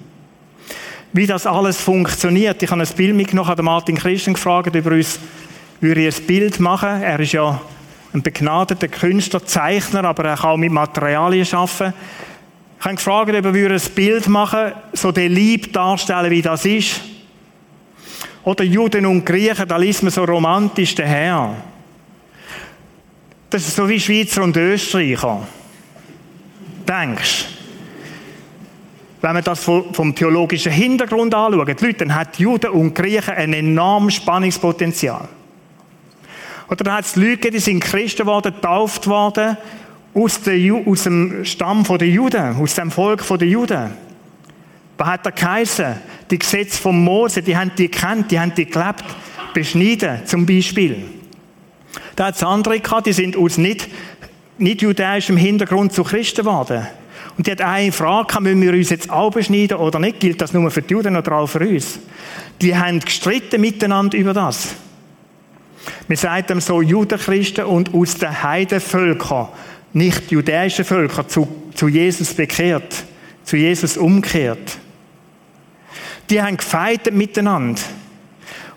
Wie 1.13 1.25
das 1.25 1.47
alles 1.47 1.79
funktioniert, 1.79 2.61
ich 2.61 2.69
habe 2.69 2.81
ein 2.81 2.95
Bild 2.97 3.15
mitgenommen, 3.15 3.47
habe 3.47 3.63
Martin 3.63 3.95
Christen 3.95 4.33
gefragt, 4.33 4.75
über 4.75 4.91
uns 4.91 5.17
würde 5.79 6.05
ich 6.05 6.17
ein 6.17 6.23
Bild 6.25 6.59
machen. 6.59 7.01
Er 7.01 7.17
ist 7.17 7.31
ja 7.31 7.61
ein 8.13 8.21
begnadeter 8.21 8.89
Künstler, 8.89 9.45
Zeichner, 9.45 10.03
aber 10.03 10.25
er 10.25 10.35
kann 10.35 10.49
auch 10.49 10.57
mit 10.57 10.69
Materialien 10.69 11.47
arbeiten. 11.53 11.93
Ich 12.77 12.85
habe 12.85 12.95
gefragt, 12.95 13.29
ob 13.33 13.55
er 13.55 13.71
ein 13.71 13.81
Bild 13.95 14.27
machen 14.27 14.73
so 14.91 15.13
den 15.13 15.31
Lieb 15.31 15.71
darstellen, 15.71 16.29
wie 16.29 16.41
das 16.41 16.65
ist. 16.65 16.99
Oder 18.43 18.65
Juden 18.65 19.05
und 19.05 19.25
Griechen, 19.25 19.65
da 19.65 19.77
liest 19.77 20.03
man 20.03 20.11
so 20.11 20.25
romantisch 20.25 20.93
daher. 20.93 21.55
Das 23.49 23.65
ist 23.65 23.77
so 23.77 23.87
wie 23.87 23.97
Schweizer 23.97 24.43
und 24.43 24.57
Österreicher. 24.57 25.47
Denkst 26.85 27.56
wenn 29.21 29.33
man 29.33 29.43
das 29.43 29.63
vom 29.63 30.13
theologischen 30.13 30.71
Hintergrund 30.71 31.33
anschaut, 31.33 31.81
Leute, 31.81 31.93
dann 31.93 32.15
hat 32.15 32.37
Juden 32.37 32.71
und 32.71 32.93
Griechen 32.93 33.33
ein 33.33 33.53
enormes 33.53 34.15
Spannungspotenzial. 34.15 35.27
Oder 36.69 36.83
dann 36.83 36.93
hat 36.95 37.05
es 37.05 37.15
Leute 37.15 37.49
die 37.49 37.59
sind 37.59 37.79
Christen 37.79 38.23
geworden, 38.23 38.53
getauft 38.53 39.07
worden, 39.07 39.57
aus, 40.13 40.41
der, 40.41 40.73
aus 40.85 41.03
dem 41.03 41.45
Stamm 41.45 41.83
der 41.83 42.07
Juden, 42.07 42.55
aus 42.57 42.75
dem 42.75 42.91
Volk 42.91 43.23
der 43.27 43.47
Juden. 43.47 43.91
Was 44.97 45.07
hat 45.07 45.25
er 45.25 45.31
geheißen? 45.31 45.95
Die 46.31 46.39
Gesetze 46.39 46.81
von 46.81 47.03
Mose, 47.03 47.41
die 47.41 47.55
haben 47.55 47.71
die 47.77 47.89
gekannt, 47.89 48.31
die 48.31 48.39
haben 48.39 48.53
die 48.55 48.65
gelebt. 48.65 49.05
Beschneiden, 49.53 50.25
zum 50.25 50.45
Beispiel. 50.45 51.03
Da 52.15 52.27
hat 52.27 52.35
es 52.35 52.43
andere 52.43 52.79
gehabt, 52.79 53.07
die 53.07 53.13
sind 53.13 53.37
aus 53.37 53.57
nicht, 53.57 53.87
nicht 54.57 54.81
judäischem 54.81 55.37
Hintergrund 55.37 55.93
zu 55.93 56.03
Christen 56.03 56.41
geworden. 56.41 56.85
Und 57.37 57.45
die 57.45 57.51
hat 57.51 57.61
eine 57.61 57.91
Frage, 57.91 58.41
müssen 58.41 58.61
wir 58.61 58.73
uns 58.73 58.89
jetzt 58.89 59.11
auch 59.11 59.31
beschneiden 59.31 59.77
oder 59.77 59.99
nicht? 59.99 60.19
Gilt 60.19 60.41
das 60.41 60.53
nur 60.53 60.71
für 60.71 60.81
die 60.81 60.93
Juden 60.93 61.15
oder 61.15 61.33
auch 61.33 61.47
für 61.47 61.59
uns? 61.59 61.99
Die 62.61 62.75
haben 62.75 62.99
gestritten 62.99 63.61
miteinander 63.61 64.17
über 64.17 64.33
das. 64.33 64.75
Wir 66.07 66.17
sagen 66.17 66.59
so 66.59 66.81
Judenchristen 66.81 67.65
und 67.65 67.93
aus 67.93 68.15
den 68.15 68.41
Heidenvölkern, 68.41 69.49
nicht 69.93 70.31
judäischen 70.31 70.83
Völkern, 70.83 71.29
zu, 71.29 71.47
zu 71.75 71.87
Jesus 71.87 72.33
bekehrt, 72.33 73.05
zu 73.43 73.55
Jesus 73.55 73.97
umkehrt. 73.97 74.79
Die 76.29 76.41
haben 76.41 76.57
gefeitet 76.57 77.13
miteinander. 77.13 77.81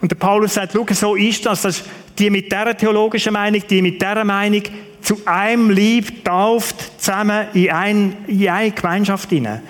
Und 0.00 0.10
der 0.12 0.16
Paulus 0.16 0.54
sagt, 0.54 0.72
schau, 0.72 0.86
so 0.92 1.16
ist 1.16 1.46
das, 1.46 1.62
dass 1.62 1.82
die 2.18 2.30
mit 2.30 2.52
dieser 2.52 2.76
theologischen 2.76 3.32
Meinung, 3.32 3.62
die 3.68 3.82
mit 3.82 4.00
dieser 4.00 4.24
Meinung 4.24 4.62
zu 5.02 5.18
einem 5.26 5.70
Lieb 5.70 6.24
tauft, 6.24 7.00
zusammen 7.00 7.48
in, 7.54 7.70
ein, 7.70 8.16
in 8.26 8.48
eine 8.48 8.70
Gemeinschaft 8.70 9.30
hinein. 9.30 9.62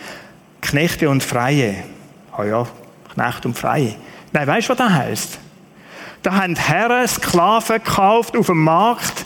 Knechte 0.61 1.09
und 1.09 1.23
Freie. 1.23 1.85
Ah 2.33 2.41
oh 2.41 2.45
ja, 2.45 2.67
Knecht 3.15 3.47
und 3.47 3.57
Freie. 3.57 3.95
Nein, 4.33 4.47
weißt 4.47 4.69
du, 4.69 4.71
was 4.73 4.79
das 4.79 4.93
heisst? 4.93 5.39
Da 6.23 6.35
haben 6.35 6.55
Herren 6.55 7.09
Sklaven 7.09 7.83
gekauft 7.83 8.37
auf 8.37 8.47
dem 8.47 8.63
Markt 8.63 9.25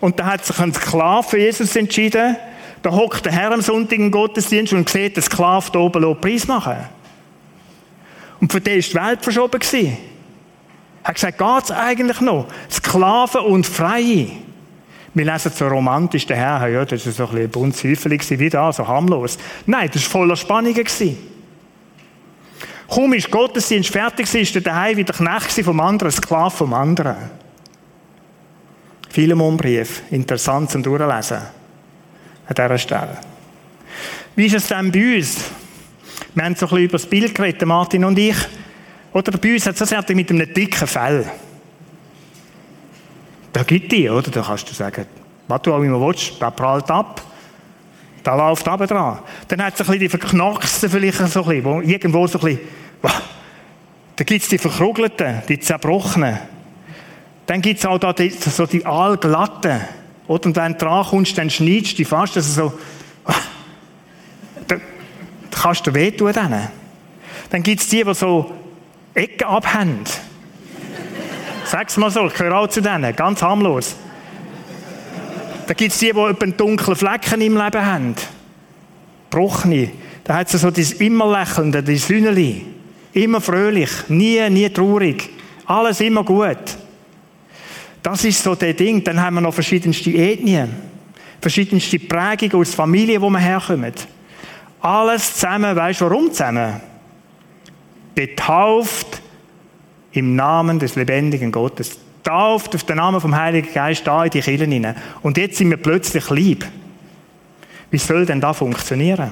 Und 0.00 0.18
da 0.18 0.26
hat 0.26 0.44
sich 0.44 0.58
ein 0.58 0.72
Sklave 0.72 1.28
für 1.28 1.38
Jesus 1.38 1.74
entschieden. 1.74 2.36
Da 2.82 2.92
hockt 2.92 3.24
der 3.24 3.32
Herr 3.32 3.52
am 3.52 3.60
Sonntag 3.60 3.98
im 3.98 4.10
Gottesdienst 4.10 4.72
und 4.72 4.88
sieht 4.88 5.16
den 5.16 5.22
Sklave 5.22 5.70
da 5.72 5.80
oben 5.80 6.20
Preis 6.20 6.46
machen. 6.46 6.76
Und 8.40 8.52
für 8.52 8.60
den 8.60 8.76
war 8.76 8.82
die 8.82 8.94
Welt 8.94 9.24
verschoben. 9.24 9.60
Er 11.02 11.08
hat 11.08 11.14
gesagt, 11.14 11.38
geht's 11.38 11.70
eigentlich 11.72 12.20
noch? 12.20 12.46
Sklaven 12.70 13.40
und 13.40 13.66
Freie. 13.66 14.30
Wir 15.14 15.24
lesen 15.24 15.52
so 15.54 15.66
romantisch 15.66 16.26
daher, 16.26 16.68
ja, 16.68 16.84
das 16.84 17.04
war 17.06 17.12
so 17.12 17.24
ein 17.24 17.30
bisschen 17.30 17.50
buntzweifelig 17.50 18.38
wie 18.38 18.50
da, 18.50 18.72
so 18.72 18.86
harmlos. 18.86 19.38
Nein, 19.66 19.90
das 19.92 20.04
war 20.04 20.10
voller 20.10 20.36
Spannungen. 20.36 20.84
Kaum 22.88 23.12
ist 23.12 23.30
Gottesdienst 23.30 23.90
fertig, 23.90 24.32
ist 24.34 24.54
der 24.54 24.62
daheim 24.62 24.96
wieder 24.96 25.12
Knecht 25.12 25.64
vom 25.64 25.80
anderen, 25.80 26.10
Sklave 26.10 26.56
vom 26.56 26.72
anderen. 26.72 27.16
Philemon-Brief, 29.10 30.02
interessant 30.10 30.70
zum 30.70 30.82
Durchlesen. 30.82 31.38
An 32.46 32.54
dieser 32.54 32.78
Stelle. 32.78 33.18
Wie 34.36 34.46
ist 34.46 34.54
es 34.54 34.68
denn 34.68 34.90
bei 34.90 35.16
uns? 35.16 35.36
Wir 36.34 36.44
haben 36.44 36.54
so 36.54 36.66
ein 36.66 36.70
bisschen 36.70 36.84
über 36.84 36.92
das 36.92 37.06
Bild 37.06 37.34
geredet, 37.34 37.66
Martin 37.66 38.04
und 38.04 38.18
ich. 38.18 38.36
Oder 39.12 39.32
bei 39.36 39.54
uns 39.54 39.66
hat 39.66 39.80
es 39.80 39.88
so 39.88 40.14
mit 40.14 40.30
einem 40.30 40.54
dicken 40.54 40.86
Fell. 40.86 41.26
Da 43.58 43.64
gibt 43.64 43.90
die, 43.90 44.08
oder? 44.08 44.30
Da 44.30 44.40
kannst 44.40 44.70
du 44.70 44.72
sagen, 44.72 45.04
was 45.48 45.62
du 45.62 45.74
auch 45.74 45.82
immer 45.82 46.00
willst, 46.00 46.40
der 46.40 46.52
prallt 46.52 46.88
ab. 46.92 47.20
Da 48.22 48.36
läuft 48.36 48.68
aber 48.68 48.86
dran. 48.86 49.18
Dann 49.48 49.64
hat 49.64 49.74
es 49.74 49.80
ein 49.80 49.86
bisschen 49.86 49.98
die 49.98 50.08
Verknacksten 50.08 50.88
vielleicht 50.88 51.18
so 51.18 51.42
ein 51.42 51.48
bisschen, 51.48 51.64
wo 51.64 51.80
irgendwo 51.80 52.24
so 52.28 52.38
ein 52.38 52.44
bisschen, 52.44 52.60
da 54.14 54.22
gibt 54.24 54.44
es 54.44 54.48
die 54.48 54.58
Verkrugelten, 54.58 55.42
die 55.48 55.58
Zerbrochenen. 55.58 56.38
Dann 57.46 57.60
gibt 57.60 57.80
es 57.80 57.86
auch 57.86 57.98
da 57.98 58.12
die, 58.12 58.30
so 58.30 58.64
die 58.64 58.86
Allglatten. 58.86 59.80
Oder? 60.28 60.46
Und 60.46 60.54
wenn 60.54 60.74
du 60.74 60.78
dran 60.78 61.04
kommst, 61.06 61.36
dann 61.36 61.50
schneidest 61.50 61.94
du 61.94 61.96
die 61.96 62.04
fast, 62.04 62.36
also 62.36 62.70
so, 62.70 62.78
da, 64.68 64.76
da 64.76 64.80
kannst 65.50 65.84
du 65.84 65.92
wehtun 65.92 66.32
denen. 66.32 66.68
Dann 67.50 67.64
gibt 67.64 67.80
es 67.80 67.88
die, 67.88 68.04
die 68.04 68.14
so 68.14 68.54
Ecken 69.14 69.48
abhängen. 69.48 70.04
Sag's 71.70 71.98
mal 71.98 72.10
so, 72.10 72.26
ich 72.26 72.32
gehöre 72.32 72.56
auch 72.56 72.68
zu 72.68 72.80
denen, 72.80 73.14
ganz 73.14 73.42
harmlos. 73.42 73.94
Da 75.66 75.74
gibt 75.74 75.92
es 75.92 75.98
die, 75.98 76.10
die 76.10 76.18
einen 76.18 76.56
dunklen 76.56 76.96
Flecken 76.96 77.42
im 77.42 77.58
Leben 77.58 77.84
haben. 77.84 78.14
Brochene. 79.28 79.90
Da 80.24 80.36
hat 80.36 80.54
es 80.54 80.62
so 80.62 80.70
dieses 80.70 80.98
immer 80.98 81.30
lächelnde, 81.30 81.82
die 81.82 81.98
Sühneli. 81.98 82.64
Immer 83.12 83.42
fröhlich, 83.42 83.90
nie, 84.08 84.48
nie 84.48 84.70
traurig. 84.70 85.28
Alles 85.66 86.00
immer 86.00 86.24
gut. 86.24 86.56
Das 88.02 88.24
ist 88.24 88.42
so 88.42 88.54
der 88.54 88.72
Ding. 88.72 89.04
Dann 89.04 89.20
haben 89.20 89.34
wir 89.34 89.40
noch 89.42 89.52
verschiedenste 89.52 90.10
Ethnien. 90.10 90.74
Verschiedenste 91.38 91.98
Prägungen 91.98 92.62
aus 92.62 92.74
Familien, 92.74 93.20
wo 93.20 93.28
wir 93.28 93.40
herkommen. 93.40 93.92
Alles 94.80 95.34
zusammen, 95.34 95.76
weißt 95.76 96.00
du 96.00 96.06
warum 96.06 96.32
zusammen? 96.32 96.80
Betauft 98.14 99.20
im 100.12 100.36
Namen 100.36 100.78
des 100.78 100.96
lebendigen 100.96 101.52
Gottes. 101.52 101.98
Tauft 102.22 102.74
auf 102.74 102.84
den 102.84 102.96
Namen 102.96 103.20
vom 103.20 103.36
Heiligen 103.36 103.72
Geist 103.72 104.06
da 104.06 104.24
in 104.24 104.30
die 104.30 104.40
Kirchen 104.40 104.72
hinein. 104.72 104.96
Und 105.22 105.38
jetzt 105.38 105.56
sind 105.56 105.70
wir 105.70 105.76
plötzlich 105.76 106.28
lieb. 106.30 106.66
Wie 107.90 107.98
soll 107.98 108.26
denn 108.26 108.40
das 108.40 108.58
funktionieren? 108.58 109.30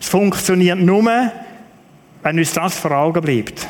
Es 0.00 0.08
funktioniert 0.08 0.78
nur, 0.78 1.32
wenn 2.22 2.38
uns 2.38 2.52
das 2.52 2.78
vor 2.78 2.92
Augen 2.92 3.22
bleibt. 3.22 3.66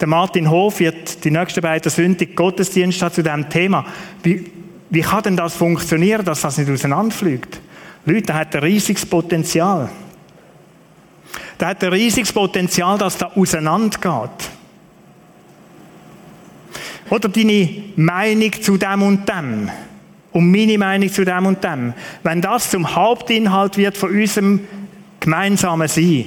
Der 0.00 0.06
Martin 0.06 0.48
Hof 0.48 0.78
wird 0.78 1.24
die 1.24 1.30
nächsten 1.30 1.60
beiden 1.60 1.90
Sündig 1.90 2.36
Gottesdienst 2.36 3.00
zu 3.00 3.22
diesem 3.22 3.48
Thema. 3.48 3.84
Wie, 4.22 4.50
wie 4.90 5.00
kann 5.00 5.22
denn 5.24 5.36
das 5.36 5.54
funktionieren, 5.54 6.24
dass 6.24 6.42
das 6.42 6.58
nicht 6.58 6.70
auseinanderfliegt? 6.70 7.60
Leute, 8.04 8.22
der 8.22 8.36
hat 8.36 8.54
ein 8.54 8.62
riesiges 8.62 9.04
Potenzial. 9.04 9.90
Der 11.58 11.68
hat 11.68 11.82
ein 11.82 11.92
riesiges 11.92 12.32
Potenzial, 12.32 12.98
dass 12.98 13.18
da 13.18 13.32
auseinandergeht. 13.34 14.50
Oder 17.10 17.28
deine 17.28 17.84
Meinung 17.96 18.52
zu 18.62 18.76
dem 18.76 19.02
und 19.02 19.28
dem. 19.28 19.70
Und 20.30 20.50
meine 20.50 20.78
Meinung 20.78 21.10
zu 21.10 21.24
dem 21.24 21.46
und 21.46 21.64
dem. 21.64 21.94
Wenn 22.22 22.40
das 22.40 22.70
zum 22.70 22.94
Hauptinhalt 22.94 23.76
wird 23.76 23.96
von 23.96 24.10
unserem 24.10 24.60
gemeinsamen 25.18 25.88
Sein, 25.88 26.26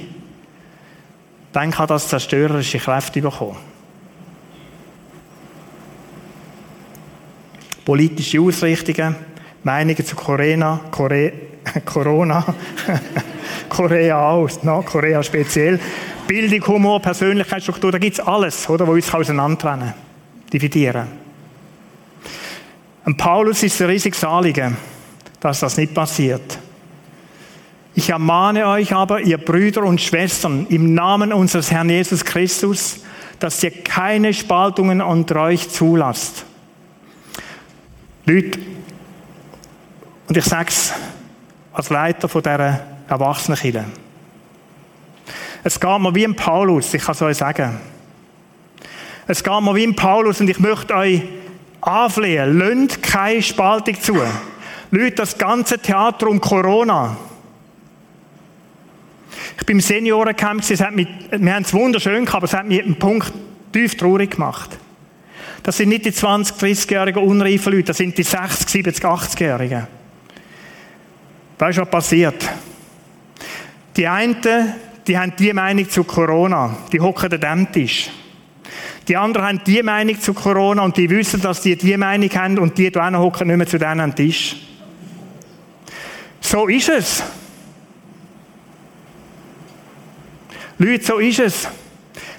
dann 1.52 1.70
kann 1.70 1.86
das 1.86 2.08
zerstörerische 2.08 2.78
Kräfte 2.78 3.20
bekommen. 3.22 3.56
Politische 7.84 8.40
Ausrichtungen, 8.40 9.16
Meinungen 9.62 10.04
zu 10.04 10.16
Corona, 10.16 10.80
Kore, 10.90 11.32
Corona, 11.84 12.44
Korea 13.68 14.30
aus, 14.30 14.62
Nordkorea 14.62 15.22
speziell, 15.22 15.78
Bildung, 16.26 16.66
Humor, 16.66 17.00
Persönlichkeitsstruktur, 17.00 17.92
da 17.92 17.98
gibt 17.98 18.18
es 18.18 18.20
alles, 18.20 18.68
oder, 18.68 18.86
wo 18.86 18.92
uns 18.92 19.12
auseinandertrennen, 19.12 19.92
dividieren. 20.52 21.08
Und 23.04 23.16
Paulus 23.16 23.62
ist 23.62 23.80
ein 23.82 23.88
riesiges 23.88 24.22
Anliegen, 24.22 24.76
dass 25.40 25.60
das 25.60 25.76
nicht 25.76 25.94
passiert. 25.94 26.58
Ich 27.94 28.10
ermahne 28.10 28.66
euch 28.68 28.94
aber, 28.94 29.20
ihr 29.20 29.38
Brüder 29.38 29.82
und 29.82 30.00
Schwestern, 30.00 30.66
im 30.68 30.94
Namen 30.94 31.32
unseres 31.32 31.70
Herrn 31.70 31.90
Jesus 31.90 32.24
Christus, 32.24 33.00
dass 33.38 33.62
ihr 33.62 33.72
keine 33.72 34.32
Spaltungen 34.32 35.02
unter 35.02 35.42
euch 35.42 35.68
zulasst. 35.68 36.44
Leute, 38.24 38.60
und 40.28 40.36
ich 40.36 40.44
sage 40.44 40.68
es 40.68 40.92
als 41.72 41.90
Leiter 41.90 42.28
von 42.28 42.42
dieser 42.42 42.80
Erwachsenenkirche. 43.08 43.84
Es 45.64 45.78
geht 45.78 46.00
mir 46.00 46.14
wie 46.14 46.24
im 46.24 46.34
Paulus, 46.34 46.92
ich 46.92 47.02
kann 47.02 47.14
es 47.14 47.22
euch 47.22 47.36
sagen. 47.36 47.78
Es 49.26 49.42
geht 49.42 49.60
mir 49.60 49.74
wie 49.74 49.84
im 49.84 49.94
Paulus 49.94 50.40
und 50.40 50.50
ich 50.50 50.58
möchte 50.58 50.94
euch 50.94 51.22
anflehen, 51.80 52.58
lönt 52.58 53.02
keine 53.02 53.42
Spaltung 53.42 54.00
zu. 54.00 54.16
Leute, 54.90 55.16
das 55.16 55.38
ganze 55.38 55.78
Theater 55.78 56.28
um 56.28 56.40
Corona, 56.40 57.16
ich 59.58 59.66
bin 59.66 59.76
im 59.76 59.80
Seniorencamp, 59.80 60.68
es 60.68 60.80
hat 60.80 60.94
mich, 60.94 61.06
wir 61.30 61.54
haben 61.54 61.62
es 61.62 61.72
wunderschön 61.72 62.24
gehabt, 62.24 62.34
aber 62.34 62.44
es 62.46 62.54
hat 62.54 62.66
mich 62.66 62.82
einen 62.82 62.98
Punkt 62.98 63.32
tief 63.72 63.96
traurig 63.96 64.32
gemacht. 64.32 64.70
Das 65.62 65.76
sind 65.76 65.90
nicht 65.90 66.04
die 66.04 66.12
20, 66.12 66.56
30-jährigen 66.56 67.22
unreifen 67.22 67.72
Leute, 67.72 67.84
das 67.84 67.98
sind 67.98 68.18
die 68.18 68.24
60, 68.24 68.68
70, 68.68 69.04
80-jährigen. 69.04 69.86
Weißt 71.62 71.78
du, 71.78 71.82
was 71.82 71.90
passiert? 71.90 72.50
Die 73.96 74.08
einen, 74.08 74.36
die 75.06 75.16
haben 75.16 75.32
die 75.38 75.52
Meinung 75.52 75.88
zu 75.88 76.02
Corona, 76.02 76.76
die 76.92 76.98
hocken 76.98 77.32
an 77.32 77.40
dem 77.40 77.70
Tisch. 77.72 78.10
Die 79.06 79.16
anderen 79.16 79.46
haben 79.46 79.60
die 79.64 79.80
Meinung 79.80 80.20
zu 80.20 80.34
Corona 80.34 80.82
und 80.82 80.96
die 80.96 81.08
wissen, 81.08 81.40
dass 81.40 81.60
die 81.60 81.76
die 81.76 81.96
Meinung 81.96 82.28
haben 82.30 82.58
und 82.58 82.76
die 82.76 82.90
da 82.90 83.12
hocken 83.16 83.46
nicht 83.46 83.56
mehr 83.56 83.66
zu 83.68 83.78
denen 83.78 84.00
am 84.00 84.12
Tisch. 84.12 84.56
So 86.40 86.66
ist 86.66 86.88
es. 86.88 87.22
Leute, 90.78 91.04
so 91.04 91.18
ist 91.18 91.38
es. 91.38 91.68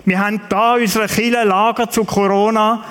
Wir 0.03 0.19
haben 0.19 0.41
da 0.49 0.73
unsere 0.73 1.07
Kille 1.07 1.45
Lager 1.45 1.89
zu 1.89 2.03
Corona 2.03 2.83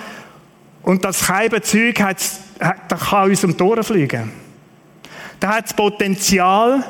und 0.83 1.05
das 1.05 1.19
Zeug 1.19 2.01
hat, 2.01 2.17
da 2.59 2.97
kann 2.97 3.29
uns 3.29 3.45
um 3.45 3.55
die 3.55 3.63
Ohren 3.63 3.85
fliegen. 3.85 4.43
Da 5.43 5.57
hat 5.57 5.65
das 5.65 5.75
Potenzial, 5.75 6.85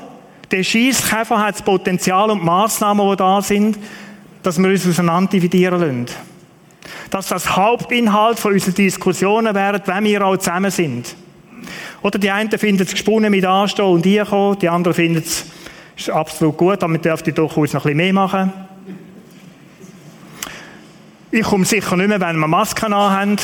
der 0.50 0.62
Schießkäfer 0.62 1.38
hat 1.38 1.54
das 1.54 1.62
Potenzial 1.62 2.30
und 2.30 2.40
die 2.40 2.44
Massnahmen, 2.44 3.08
die 3.08 3.16
da 3.16 3.40
sind, 3.40 3.78
dass 4.42 4.58
wir 4.58 4.68
uns 4.68 4.86
auseinander 4.86 5.30
dividieren 5.30 5.80
lassen. 5.80 6.06
Dass 7.08 7.28
das 7.28 7.56
Hauptinhalt 7.56 8.38
von 8.38 8.52
unseren 8.52 8.74
Diskussionen 8.74 9.54
wäre, 9.54 9.80
wenn 9.86 10.04
wir 10.04 10.26
auch 10.26 10.36
zusammen 10.36 10.70
sind. 10.70 11.16
Oder 12.02 12.18
die 12.18 12.30
einen 12.30 12.50
finden 12.50 12.82
es 12.82 12.90
gesponnen 12.90 13.30
mit 13.30 13.46
Anstehen 13.46 13.86
und 13.86 14.04
ihr 14.04 14.26
kommen, 14.26 14.58
die 14.58 14.68
anderen 14.68 14.94
finden 14.94 15.22
es 15.24 15.46
ist 15.96 16.10
absolut 16.10 16.58
gut, 16.58 16.82
damit 16.82 17.06
dürfte 17.06 17.30
ich 17.30 17.34
durchaus 17.34 17.72
noch 17.72 17.86
ein 17.86 17.96
bisschen 17.96 17.96
mehr 17.96 18.12
machen. 18.12 18.52
Ich 21.30 21.42
komme 21.42 21.64
sicher 21.64 21.96
nicht 21.96 22.08
mehr, 22.08 22.20
wenn 22.20 22.36
wir 22.36 22.48
Masken 22.48 22.94
haben. 22.94 23.36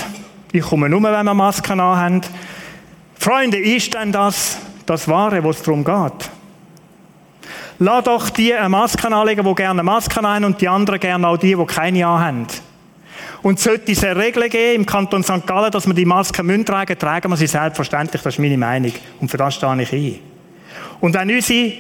Ich 0.53 0.65
komme 0.65 0.91
nur, 0.91 1.03
wenn 1.03 1.25
wir 1.25 1.33
Masken 1.33 1.81
haben. 1.81 2.21
Freunde, 3.19 3.57
ist 3.57 3.95
denn 3.95 4.13
das 4.13 4.59
das 4.89 5.09
Wahre, 5.09 5.43
was 5.45 5.59
es 5.59 5.63
darum 5.63 5.85
geht? 5.85 6.31
Lass 7.81 8.05
doch 8.05 8.31
die 8.31 8.55
eine 8.55 8.69
Maske 8.69 9.07
anlegen, 9.07 9.45
die 9.45 9.55
gerne 9.55 9.83
Masken 9.83 10.27
haben 10.27 10.45
und 10.45 10.61
die 10.61 10.69
anderen 10.69 10.99
gerne 10.99 11.29
auch 11.29 11.37
die, 11.37 11.55
die 11.55 11.67
keine 11.67 12.07
haben. 12.07 12.47
Und 13.43 13.61
sollte 13.61 13.93
es 13.93 14.03
eine 14.03 14.17
Regel 14.17 14.49
geben 14.49 14.83
im 14.83 14.87
Kanton 14.87 15.23
St. 15.23 15.47
Gallen, 15.47 15.71
dass 15.71 15.87
wir 15.87 15.95
die 15.95 16.05
Masken 16.05 16.45
müssen 16.45 16.65
tragen, 16.65 16.99
tragen 16.99 17.31
wir 17.31 17.37
sie 17.37 17.47
selbstverständlich. 17.47 18.21
Das 18.21 18.35
ist 18.35 18.41
meine 18.41 18.59
Meinung. 18.59 18.93
Und 19.21 19.31
für 19.31 19.37
das 19.37 19.55
stehe 19.55 19.81
ich 19.81 19.93
ein. 19.93 20.19
Und 21.01 21.15
wenn 21.15 21.31
unsere 21.31 21.73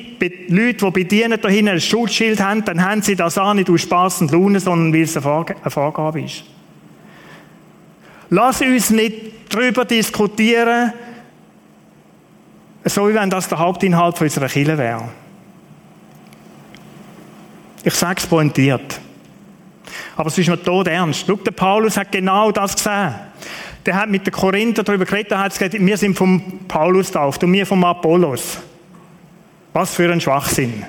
Leute, 0.48 0.84
die 0.86 0.90
bedienen, 0.92 1.40
da 1.40 1.48
hinten 1.48 1.72
ein 1.72 1.80
Schutzschild 1.80 2.40
haben, 2.40 2.64
dann 2.64 2.84
haben 2.84 3.02
sie 3.02 3.16
das 3.16 3.36
auch 3.36 3.54
nicht 3.54 3.68
aus 3.68 3.80
Spass 3.80 4.20
und 4.20 4.30
Laune, 4.30 4.60
sondern 4.60 4.92
weil 4.92 5.02
es 5.02 5.16
eine 5.16 5.70
Vorgabe 5.70 6.22
ist. 6.22 6.44
Lass 8.30 8.60
uns 8.60 8.90
nicht 8.90 9.16
darüber 9.48 9.84
diskutieren, 9.84 10.92
so 12.84 13.08
wie 13.08 13.14
wenn 13.14 13.30
das 13.30 13.48
der 13.48 13.58
Hauptinhalt 13.58 14.20
unserer 14.20 14.48
Kirche 14.48 14.78
wäre. 14.78 15.08
Ich 17.84 17.94
sage 17.94 18.20
es 18.20 18.26
pointiert. 18.26 19.00
Aber 20.16 20.28
es 20.28 20.38
ist 20.38 20.48
mir 20.48 20.62
tot 20.62 20.88
ernst. 20.88 21.24
Schau, 21.26 21.36
der 21.36 21.52
Paulus 21.52 21.96
hat 21.96 22.12
genau 22.12 22.50
das 22.50 22.74
gesehen. 22.74 23.14
Der 23.86 23.94
hat 23.94 24.10
mit 24.10 24.26
den 24.26 24.32
Korinther 24.32 24.82
darüber 24.82 25.04
geredet, 25.04 25.32
er 25.32 25.38
hat 25.38 25.52
gesagt, 25.52 25.74
wir 25.78 25.96
sind 25.96 26.16
vom 26.16 26.60
Paulus 26.66 27.10
tauft 27.10 27.42
und 27.44 27.52
wir 27.52 27.64
vom 27.64 27.84
Apollos. 27.84 28.58
Was 29.72 29.94
für 29.94 30.12
ein 30.12 30.20
Schwachsinn. 30.20 30.84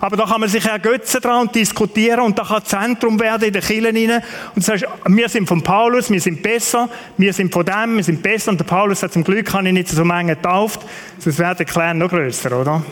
Aber 0.00 0.16
da 0.16 0.24
kann 0.24 0.40
man 0.40 0.48
sich 0.48 0.64
ergötzen 0.64 1.20
dran 1.20 1.42
und 1.42 1.54
diskutieren 1.54 2.20
und 2.20 2.38
da 2.38 2.44
kann 2.44 2.64
Zentrum 2.64 3.20
werden 3.20 3.44
in 3.44 3.52
den 3.52 3.62
Kirchen 3.62 4.10
rein. 4.10 4.22
Und 4.54 4.64
sagst, 4.64 4.86
wir 5.06 5.28
sind 5.28 5.46
von 5.46 5.62
Paulus, 5.62 6.10
wir 6.10 6.20
sind 6.20 6.42
besser, 6.42 6.88
wir 7.18 7.34
sind 7.34 7.52
von 7.52 7.66
dem, 7.66 7.96
wir 7.96 8.04
sind 8.04 8.22
besser. 8.22 8.50
Und 8.50 8.58
der 8.58 8.64
Paulus 8.64 9.02
hat 9.02 9.12
zum 9.12 9.22
Glück 9.22 9.46
kann 9.46 9.66
ich 9.66 9.74
nicht 9.74 9.88
so 9.88 10.02
Menge 10.02 10.36
getauft, 10.36 10.80
sonst 11.18 11.38
wäre 11.38 11.54
der 11.54 11.66
Clan 11.66 11.98
noch 11.98 12.08
grösser, 12.08 12.58
oder? 12.58 12.82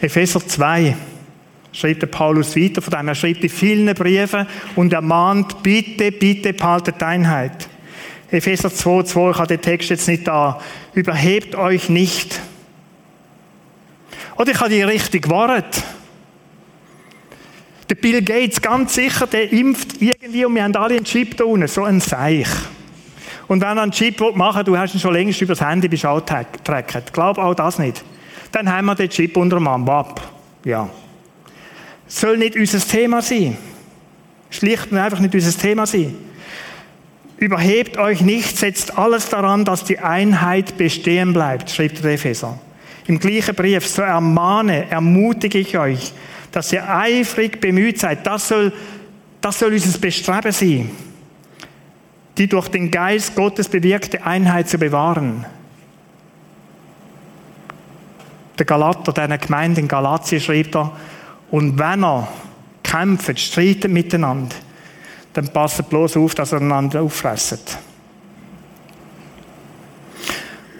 Epheser 0.00 0.46
2 0.46 0.96
schreibt 1.72 2.02
der 2.02 2.06
Paulus 2.08 2.56
weiter 2.56 2.82
von 2.82 2.92
dem. 2.92 3.08
Er 3.08 3.14
schreibt 3.14 3.42
in 3.42 3.48
vielen 3.48 3.94
Briefen 3.94 4.46
und 4.76 4.92
er 4.92 5.02
mahnt, 5.02 5.62
bitte, 5.62 6.12
bitte 6.12 6.52
behaltet 6.52 7.02
Einheit. 7.02 7.68
Epheser 8.30 8.72
2, 8.72 9.04
2, 9.04 9.30
ich 9.30 9.38
habe 9.38 9.46
den 9.48 9.60
Text 9.60 9.90
jetzt 9.90 10.08
nicht 10.08 10.26
da. 10.26 10.60
Überhebt 10.92 11.54
euch 11.54 11.88
nicht. 11.88 12.40
Oder 14.36 14.52
ich 14.52 14.60
habe 14.60 14.70
die 14.70 14.82
richtig 14.82 15.22
gewarnt. 15.22 15.82
Der 17.88 17.94
Bill 17.94 18.20
Gates, 18.22 18.60
ganz 18.60 18.94
sicher, 18.94 19.26
der 19.26 19.50
impft 19.50 20.02
irgendwie 20.02 20.44
und 20.44 20.54
wir 20.54 20.62
haben 20.62 20.76
alle 20.76 20.96
einen 20.96 21.04
Chip 21.04 21.38
da 21.38 21.44
unten, 21.44 21.66
so 21.68 21.84
ein 21.84 22.00
Seich. 22.00 22.48
Und 23.48 23.62
wenn 23.62 23.78
er 23.78 23.82
einen 23.82 23.92
Chip 23.92 24.20
machen 24.36 24.58
will, 24.58 24.64
du 24.64 24.78
hast 24.78 24.94
ihn 24.94 25.00
schon 25.00 25.14
längst 25.14 25.40
übers 25.40 25.62
Handy 25.62 25.88
beschaltet. 25.88 26.46
Glaub 27.12 27.38
auch 27.38 27.54
das 27.54 27.78
nicht. 27.78 28.04
Dann 28.52 28.70
haben 28.70 28.86
wir 28.86 28.94
den 28.94 29.08
Chip 29.08 29.36
unter 29.38 29.56
dem 29.56 29.66
Arm. 29.66 29.86
Wap. 29.86 30.20
Ja. 30.64 30.90
Soll 32.08 32.38
nicht 32.38 32.56
unser 32.56 32.80
Thema 32.80 33.22
sein. 33.22 33.56
Schlicht 34.50 34.90
und 34.90 34.98
einfach 34.98 35.20
nicht 35.20 35.34
unser 35.34 35.58
Thema 35.58 35.86
sein. 35.86 36.14
Überhebt 37.36 37.98
euch 37.98 38.20
nicht, 38.22 38.56
setzt 38.56 38.98
alles 38.98 39.28
daran, 39.28 39.64
dass 39.64 39.84
die 39.84 39.98
Einheit 39.98 40.76
bestehen 40.76 41.32
bleibt, 41.32 41.70
schreibt 41.70 42.02
der 42.02 42.14
Epheser. 42.14 42.58
Im 43.06 43.20
gleichen 43.20 43.54
Brief, 43.54 43.86
so 43.86 44.02
ermahne, 44.02 44.90
ermutige 44.90 45.58
ich 45.58 45.78
euch, 45.78 46.12
dass 46.50 46.72
ihr 46.72 46.88
eifrig 46.88 47.60
bemüht 47.60 48.00
seid. 48.00 48.26
Das 48.26 48.48
soll, 48.48 48.72
das 49.40 49.58
soll 49.58 49.72
unser 49.72 49.98
Bestreben 49.98 50.52
sein, 50.52 50.90
die 52.36 52.48
durch 52.48 52.68
den 52.68 52.90
Geist 52.90 53.36
Gottes 53.36 53.68
bewirkte 53.68 54.24
Einheit 54.26 54.68
zu 54.68 54.78
bewahren 54.78 55.46
der 58.58 58.66
Galater, 58.66 59.12
diesen 59.12 59.40
Gemeinde 59.40 59.80
in 59.80 59.88
Galatien 59.88 60.40
schreibt 60.40 60.74
er, 60.74 60.92
und 61.50 61.78
wenn 61.78 62.04
er 62.04 62.28
kämpft, 62.82 63.38
streitet 63.38 63.90
miteinander, 63.90 64.56
dann 65.32 65.52
passt 65.52 65.88
bloß 65.88 66.16
auf, 66.16 66.34
dass 66.34 66.52
er 66.52 66.60
einander 66.60 67.02
auffresset. 67.02 67.78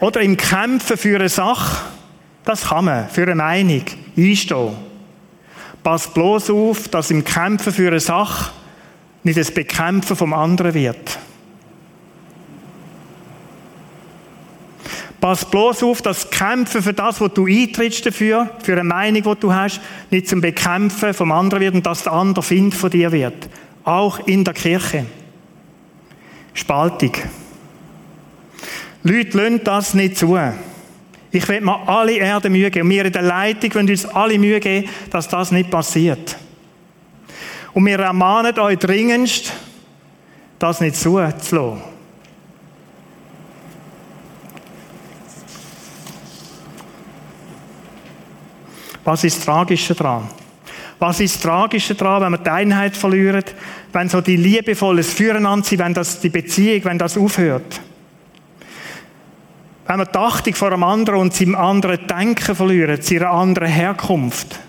Oder 0.01 0.21
im 0.21 0.37
Kämpfen 0.37 0.97
für 0.97 1.17
eine 1.17 1.29
Sache, 1.29 1.85
das 2.45 2.69
kann 2.69 2.85
man, 2.85 3.09
für 3.09 3.23
eine 3.23 3.35
Meinung, 3.35 3.83
einstehen. 4.17 4.77
Passt 5.83 6.15
bloß 6.15 6.51
auf, 6.51 6.89
dass 6.89 7.11
im 7.11 7.25
Kämpfen 7.25 7.73
für 7.73 7.89
eine 7.89 8.01
Sache 8.01 8.53
nicht 9.23 9.39
das 9.39 9.51
Bekämpfen 9.51 10.17
vom 10.17 10.33
anderen 10.33 10.75
wird. 10.75 11.19
Pass 15.21 15.45
bloß 15.45 15.83
auf, 15.83 16.01
dass 16.01 16.31
Kämpfen 16.31 16.83
für 16.83 16.93
das, 16.93 17.21
was 17.21 17.35
du 17.35 17.47
eintrittst 17.47 18.07
dafür, 18.07 18.51
für 18.63 18.73
eine 18.73 18.85
Meinung, 18.85 19.23
die 19.23 19.41
du 19.41 19.53
hast, 19.53 19.81
nicht 20.11 20.29
zum 20.29 20.41
Bekämpfen 20.41 21.13
vom 21.13 21.33
anderen 21.33 21.61
wird 21.61 21.75
und 21.75 21.87
dass 21.87 22.05
der 22.05 22.13
andere 22.13 22.43
Find 22.45 22.75
von 22.75 22.91
dir 22.91 23.11
wird. 23.11 23.49
Auch 23.85 24.27
in 24.27 24.45
der 24.45 24.55
Kirche. 24.55 25.07
Spaltung. 26.55 27.13
Leute 29.03 29.39
lassen 29.39 29.61
das 29.65 29.95
nicht 29.95 30.19
zu. 30.19 30.39
Ich 31.31 31.49
will 31.49 31.61
mir 31.61 31.89
alle 31.89 32.13
Erde 32.13 32.49
Mühe 32.49 32.71
geben. 32.71 32.87
Und 32.87 32.95
wir 32.95 33.05
in 33.05 33.13
der 33.13 33.23
Leitung 33.23 33.75
wollen 33.75 33.91
uns 33.91 34.07
alle 34.07 34.39
Mühe 34.39 34.61
geben, 34.61 34.89
dass 35.11 35.29
das 35.29 35.51
nicht 35.51 35.71
passiert. 35.71 36.37
Und 37.75 37.87
wir 37.87 37.99
ermahnen 37.99 38.59
euch 38.59 38.79
dringendst, 38.79 39.53
das 40.59 40.81
nicht 40.81 40.97
zuzulassen. 40.97 41.88
Was 49.09 49.25
ist 49.25 49.39
das 49.39 49.47
Tragische 49.47 49.95
daran? 49.95 50.29
Was 50.99 51.19
ist 51.19 51.37
das 51.37 51.43
Tragische 51.43 51.95
daran, 51.95 52.25
wenn 52.25 52.33
wir 52.33 52.45
die 52.45 52.51
Einheit 52.51 52.95
verlieren, 52.95 53.43
wenn 53.91 54.07
so 54.11 54.21
die 54.21 54.37
liebevolles 54.37 55.15
Füreinander 55.15 55.65
sind, 55.65 55.79
wenn 55.79 55.95
das 55.95 56.21
die 56.21 56.29
Beziehung, 56.29 56.85
wenn 56.85 56.99
das 56.99 57.17
aufhört? 57.17 57.81
Wenn 59.87 59.97
wir 59.97 60.05
die 60.05 60.19
Achtung 60.19 60.55
vor 60.55 60.71
einem 60.71 60.83
anderen 60.83 61.21
und 61.21 61.33
seinem 61.33 61.55
anderen 61.55 62.07
Denken 62.07 62.55
verlieren, 62.55 63.01
seiner 63.01 63.31
anderen 63.31 63.71
Herkunft. 63.71 64.61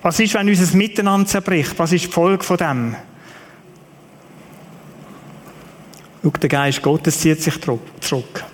Was 0.00 0.20
ist, 0.20 0.34
wenn 0.34 0.48
unser 0.48 0.76
Miteinander 0.76 1.26
zerbricht? 1.26 1.76
Was 1.78 1.90
ist 1.90 2.04
die 2.04 2.12
Folge 2.12 2.44
von 2.44 2.58
dem? 2.58 2.94
Schau, 6.22 6.30
der 6.30 6.48
Geist 6.48 6.80
Gottes 6.80 7.18
zieht 7.18 7.42
sich 7.42 7.60
zurück. 7.60 8.44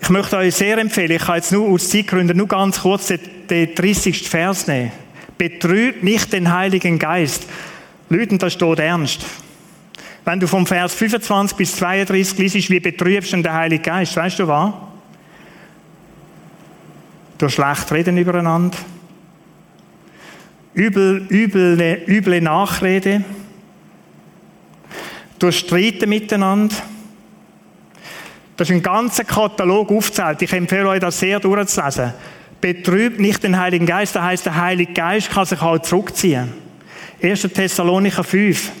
möchte 0.11 0.37
euch 0.37 0.55
sehr 0.55 0.77
empfehlen, 0.77 1.11
ich 1.11 1.21
kann 1.23 1.35
jetzt 1.35 1.51
nur 1.51 1.69
aus 1.69 1.89
Zeitgründen 1.89 2.37
nur 2.37 2.47
ganz 2.47 2.81
kurz 2.81 3.07
den, 3.07 3.19
den 3.49 3.73
30. 3.73 4.29
Vers 4.29 4.67
nehmen. 4.67 4.91
Betrübt 5.37 6.03
nicht 6.03 6.31
den 6.33 6.53
Heiligen 6.53 6.99
Geist. 6.99 7.47
Leute, 8.09 8.37
das 8.37 8.53
steht 8.53 8.79
ernst. 8.79 9.25
Wenn 10.23 10.39
du 10.39 10.47
vom 10.47 10.67
Vers 10.67 10.93
25 10.93 11.57
bis 11.57 11.75
32 11.77 12.37
liest, 12.37 12.69
wie 12.69 12.79
betrübst 12.79 13.33
du 13.33 13.41
den 13.41 13.53
Heiligen 13.53 13.83
Geist, 13.83 14.15
weißt 14.15 14.39
du 14.39 14.47
was? 14.47 14.73
Durch 17.37 17.55
schlecht 17.55 17.91
reden 17.91 18.17
übereinander. 18.17 18.77
Übel, 20.73 21.25
üble, 21.29 22.03
üble 22.07 22.39
Nachrede. 22.39 23.23
Durch 25.39 25.57
Streiten 25.59 26.09
miteinander 26.09 26.75
das 28.61 28.69
ist 28.69 28.75
ein 28.75 28.83
ganzer 28.83 29.23
Katalog 29.23 29.89
aufzählt. 29.89 30.39
Ich 30.43 30.53
empfehle 30.53 30.87
euch, 30.87 30.99
das 30.99 31.17
sehr 31.17 31.39
durchzulesen. 31.39 32.13
Betrübt 32.61 33.19
nicht 33.19 33.41
den 33.41 33.59
Heiligen 33.59 33.87
Geist. 33.87 34.15
Das 34.15 34.21
heißt, 34.21 34.45
der 34.45 34.55
Heilige 34.55 34.93
Geist 34.93 35.31
kann 35.31 35.47
sich 35.47 35.59
halt 35.59 35.83
zurückziehen. 35.83 36.53
1. 37.23 37.41
Thessalonicher 37.41 38.23
5. 38.23 38.71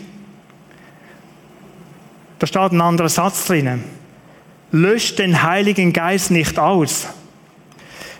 Da 2.37 2.45
steht 2.45 2.73
ein 2.73 2.79
anderer 2.79 3.09
Satz 3.09 3.47
drinnen. 3.47 3.83
Löscht 4.71 5.17
den 5.17 5.41
Heiligen 5.41 5.93
Geist 5.93 6.29
nicht 6.29 6.59
aus. 6.59 7.07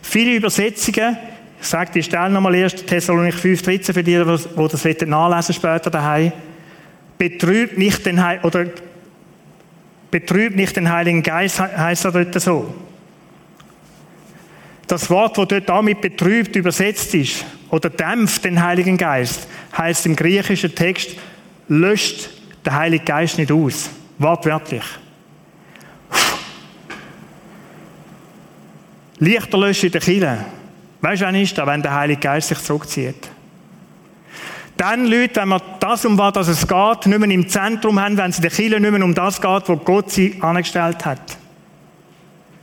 Viele 0.01 0.33
Übersetzungen, 0.33 1.15
ich 1.61 1.67
sage 1.67 1.91
die 1.93 2.01
Stelle 2.01 2.31
nochmal 2.31 2.55
1. 2.55 2.87
Thessalonicher 2.87 3.37
5, 3.37 3.61
13 3.61 3.93
für 3.93 4.03
die, 4.03 4.17
die 4.17 4.25
das 4.25 5.05
nachlesen 5.05 5.53
später 5.53 5.91
daheim. 5.91 6.31
Betrübt 7.19 7.77
nicht 7.77 8.03
den 8.03 8.23
Heiligen, 8.23 8.47
oder 8.47 8.65
Betrübt 10.11 10.57
nicht 10.57 10.75
den 10.75 10.91
Heiligen 10.91 11.23
Geist, 11.23 11.59
heißt 11.59 12.05
er 12.05 12.11
dort 12.11 12.39
so. 12.41 12.73
Das 14.85 15.09
Wort, 15.09 15.37
das 15.37 15.47
dort 15.47 15.69
damit 15.69 16.01
betrübt 16.01 16.53
übersetzt 16.57 17.15
ist, 17.15 17.45
oder 17.69 17.89
dämpft 17.89 18.43
den 18.43 18.61
Heiligen 18.61 18.97
Geist, 18.97 19.47
heißt 19.77 20.05
im 20.05 20.17
griechischen 20.17 20.75
Text, 20.75 21.11
löscht 21.69 22.29
den 22.65 22.73
Heiligen 22.73 23.05
Geist 23.05 23.37
nicht 23.37 23.51
aus. 23.51 23.89
Wortwörtlich. 24.17 24.83
Lichter 29.19 29.57
löschen 29.57 29.85
in 29.85 29.91
der 29.93 30.01
Kille. 30.01 30.45
Weißt 30.99 31.21
du, 31.21 31.25
wann 31.25 31.35
ist 31.35 31.57
das, 31.57 31.65
wenn 31.65 31.81
der 31.81 31.95
Heilige 31.95 32.19
Geist 32.19 32.49
sich 32.49 32.59
zurückzieht? 32.59 33.30
Dann, 34.81 35.05
Leute, 35.05 35.41
wenn 35.41 35.49
wir 35.49 35.61
das, 35.79 36.05
um 36.05 36.17
was 36.17 36.47
es 36.47 36.67
geht, 36.67 37.05
nicht 37.05 37.19
mehr 37.19 37.29
im 37.29 37.47
Zentrum 37.47 37.99
haben, 37.99 38.17
wenn 38.17 38.31
es 38.31 38.41
der 38.41 38.49
Kirche 38.49 38.79
nicht 38.79 38.91
mehr 38.91 39.05
um 39.05 39.13
das 39.13 39.39
geht, 39.39 39.69
wo 39.69 39.75
Gott 39.77 40.09
sie 40.09 40.37
angestellt 40.39 41.05
hat, 41.05 41.37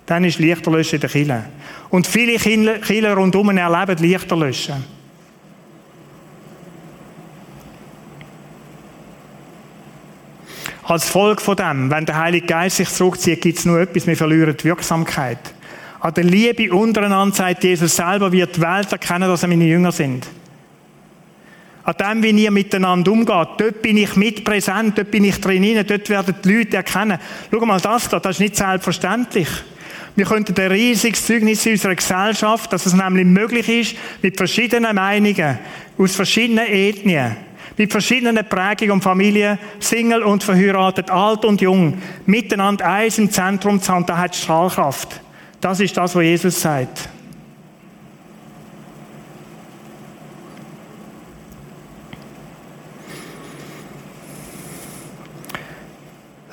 dann 0.05 0.25
ist 0.25 0.41
Lichterlöschen 0.41 0.97
in 0.97 1.01
der 1.01 1.11
Kirche. 1.11 1.45
Und 1.91 2.09
viele 2.09 2.37
Kirchen 2.39 3.07
rundherum 3.07 3.57
erleben 3.57 4.03
Lichterlöschen. 4.03 4.83
Als 10.83 11.09
Folge 11.09 11.41
von 11.41 11.55
dem, 11.55 11.89
wenn 11.89 12.05
der 12.05 12.17
Heilige 12.17 12.49
Geist 12.49 12.79
sich 12.79 12.89
zurückzieht, 12.89 13.43
gibt 13.43 13.61
es 13.61 13.65
nur 13.65 13.79
etwas, 13.79 14.09
wir 14.09 14.17
verlieren 14.17 14.57
die 14.57 14.65
Wirksamkeit. 14.65 15.39
An 16.01 16.15
der 16.15 16.25
Liebe 16.25 16.75
untereinander, 16.75 17.37
sagt 17.37 17.63
Jesus 17.63 17.95
selber, 17.95 18.33
wird 18.33 18.57
die 18.57 18.61
Welt 18.61 18.91
erkennen, 18.91 19.29
dass 19.29 19.45
er 19.45 19.49
meine 19.49 19.67
Jünger 19.67 19.93
sind. 19.93 20.27
An 21.89 21.95
dem, 21.97 22.23
wie 22.23 22.43
ihr 22.43 22.51
miteinander 22.51 23.11
umgeht, 23.11 23.49
dort 23.57 23.81
bin 23.81 23.97
ich 23.97 24.15
mit 24.15 24.45
präsent, 24.45 24.99
dort 24.99 25.11
bin 25.11 25.25
ich 25.25 25.41
drin, 25.41 25.83
dort 25.89 26.11
werden 26.11 26.35
die 26.45 26.53
Leute 26.53 26.77
erkennen. 26.77 27.19
Schau 27.51 27.65
mal 27.65 27.81
das 27.81 28.11
da, 28.11 28.21
das 28.21 28.37
ist 28.37 28.41
nicht 28.41 28.57
selbstverständlich. 28.57 29.49
Wir 30.15 30.27
könnten 30.27 30.55
ein 30.61 30.71
riesiges 30.71 31.25
Zeugnis 31.25 31.65
in 31.65 31.73
unserer 31.73 31.95
Gesellschaft, 31.95 32.71
dass 32.75 32.85
es 32.85 32.93
nämlich 32.93 33.25
möglich 33.25 33.69
ist, 33.71 33.97
mit 34.21 34.37
verschiedenen 34.37 34.97
Meinungen, 34.97 35.59
aus 35.97 36.15
verschiedenen 36.15 36.67
Ethnien, 36.67 37.39
mit 37.79 37.91
verschiedenen 37.91 38.47
Prägungen 38.47 38.93
und 38.93 39.03
Familien, 39.03 39.59
Single 39.81 40.25
und 40.25 40.45
verheiratet, 40.45 41.11
alt 41.11 41.47
und 41.47 41.63
jung, 41.63 42.03
miteinander 42.27 42.85
eins 42.85 43.17
im 43.17 43.31
Zentrum 43.31 43.81
zu 43.81 43.95
haben, 43.95 44.05
da 44.05 44.19
hat 44.19 44.37
Strahlkraft. 44.37 45.23
Das 45.59 45.81
ist 45.81 45.97
das, 45.97 46.15
was 46.15 46.23
Jesus 46.23 46.61
sagt. 46.61 47.09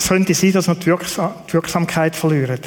Könnte 0.07 0.33
sein, 0.33 0.53
dass 0.53 0.67
wir 0.67 0.75
die 0.75 0.87
Wirksamkeit 1.53 2.15
verlieren. 2.15 2.59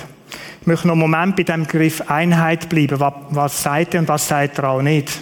Ich 0.61 0.67
möchte 0.67 0.87
noch 0.87 0.95
einen 0.95 1.01
Moment 1.01 1.37
bei 1.37 1.43
dem 1.45 1.65
Begriff 1.65 2.03
Einheit 2.11 2.69
bleiben. 2.69 3.01
Was, 3.01 3.15
was 3.31 3.63
sagt 3.63 3.95
er 3.95 4.01
und 4.01 4.09
was 4.09 4.29
sagt 4.29 4.59
er 4.59 4.69
auch 4.69 4.83
nicht? 4.83 5.19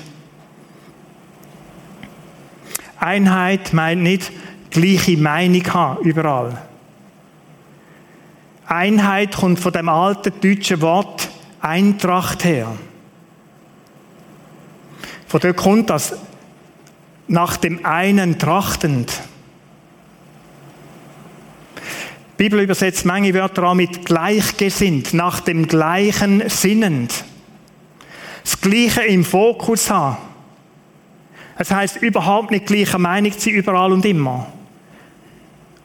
Einheit 2.99 3.73
meint 3.73 4.03
nicht 4.03 4.33
gleiche 4.71 5.17
Meinung 5.17 5.73
haben, 5.73 6.03
überall. 6.05 6.61
Einheit 8.67 9.37
kommt 9.37 9.61
von 9.61 9.73
dem 9.73 9.89
alten 9.89 10.33
deutschen 10.41 10.81
Wort 10.81 11.29
Eintracht 11.61 12.45
her. 12.45 12.73
Von 15.29 15.41
dort 15.41 15.57
kommt 15.57 15.91
das 15.91 16.17
nach 17.29 17.57
dem 17.57 17.85
einen 17.85 18.39
trachtend. 18.39 19.13
Die 22.39 22.43
Bibel 22.43 22.61
übersetzt 22.61 23.07
manche 23.07 23.33
Wörter 23.33 23.65
auch 23.65 23.75
mit 23.75 24.05
gleichgesinnt, 24.05 25.15
nach 25.15 25.41
dem 25.41 25.67
gleichen 25.67 26.43
sinnend. 26.49 27.25
Das 28.45 28.61
Gleiche 28.61 29.05
im 29.05 29.25
Fokus 29.25 29.91
haben. 29.91 30.19
Es 31.59 31.71
heißt 31.71 32.03
überhaupt 32.03 32.51
nicht 32.51 32.67
gleicher 32.67 32.99
Meinung 32.99 33.33
sein, 33.37 33.55
überall 33.55 33.91
und 33.91 34.05
immer. 34.05 34.47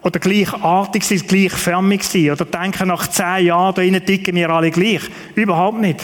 Oder 0.03 0.19
gleichartig 0.19 1.05
sein, 1.05 1.23
gleichförmig 1.25 2.03
sein. 2.03 2.31
Oder 2.31 2.43
denken, 2.43 2.89
nach 2.89 3.07
zehn 3.07 3.45
Jahren, 3.45 3.75
da 3.75 3.81
innen 3.81 4.05
ticken 4.05 4.35
wir 4.35 4.49
alle 4.49 4.71
gleich. 4.71 5.01
Überhaupt 5.35 5.79
nicht. 5.79 6.01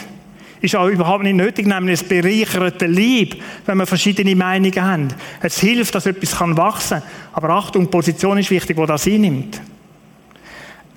Ist 0.61 0.75
auch 0.75 0.87
überhaupt 0.87 1.23
nicht 1.23 1.35
nötig, 1.35 1.67
nämlich 1.67 2.01
es 2.01 2.07
bereichert 2.07 2.81
den 2.81 2.93
Lieb, 2.93 3.43
wenn 3.65 3.77
wir 3.77 3.85
verschiedene 3.85 4.35
Meinungen 4.35 4.81
haben. 4.81 5.07
Es 5.41 5.59
hilft, 5.59 5.93
dass 5.93 6.05
etwas 6.05 6.39
wachsen 6.39 7.01
kann. 7.01 7.09
Aber 7.33 7.49
Achtung, 7.49 7.89
Position 7.89 8.37
ist 8.37 8.49
wichtig, 8.49 8.77
wo 8.77 8.85
das 8.85 9.05
einnimmt. 9.05 9.61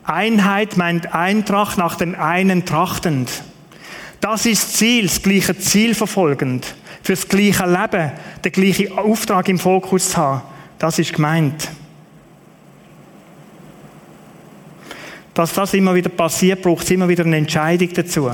Einheit 0.05 0.77
meint 0.77 1.15
Eintracht 1.15 1.79
nach 1.79 1.97
dem 1.97 2.15
einen 2.15 2.65
trachtend. 2.65 3.31
Das 4.21 4.45
ist 4.47 4.77
Ziel, 4.77 5.05
das 5.05 5.23
gleiche 5.23 5.57
Ziel 5.59 5.95
verfolgend. 5.95 6.75
Fürs 7.03 7.29
gleiche 7.29 7.65
Leben, 7.67 8.13
den 8.45 8.53
gleichen 8.53 8.99
Auftrag 8.99 9.49
im 9.49 9.59
Fokus 9.59 10.11
zu 10.11 10.17
haben. 10.19 10.43
Das 10.79 10.99
ist 10.99 11.15
gemeint. 11.15 11.71
Dass 15.33 15.55
das 15.55 15.75
immer 15.75 15.95
wieder 15.95 16.11
passiert, 16.11 16.61
braucht 16.61 16.85
es 16.85 16.91
immer 16.91 17.09
wieder 17.09 17.25
eine 17.25 17.37
Entscheidung 17.37 17.89
dazu. 17.95 18.31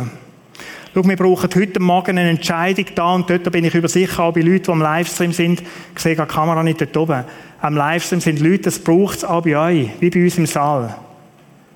Schau, 0.95 1.05
wir 1.07 1.17
brauchen 1.17 1.51
heute 1.55 1.79
Morgen 1.79 2.19
eine 2.19 2.31
Entscheidung 2.31 2.87
da 2.95 3.15
und 3.15 3.29
dort, 3.29 3.47
da 3.47 3.51
bin 3.51 3.65
ich 3.65 3.75
übersicher, 3.75 4.25
auch 4.25 4.33
bei 4.33 4.41
Leuten, 4.41 4.65
die 4.65 4.71
am 4.71 4.81
Livestream 4.81 5.33
sind. 5.33 5.63
Ich 5.95 6.03
sehe 6.03 6.17
die 6.17 6.23
Kamera 6.23 6.63
nicht 6.63 6.81
dort 6.81 6.97
oben. 6.97 7.25
Am 7.61 7.77
Livestream 7.77 8.21
sind 8.21 8.41
Leute, 8.41 8.63
das 8.63 8.79
braucht 8.79 9.19
es 9.19 9.25
auch 9.25 9.43
bei 9.43 9.57
euch, 9.57 9.91
wie 10.01 10.11
bei 10.11 10.25
uns 10.25 10.39
im 10.39 10.47
Saal. 10.47 10.97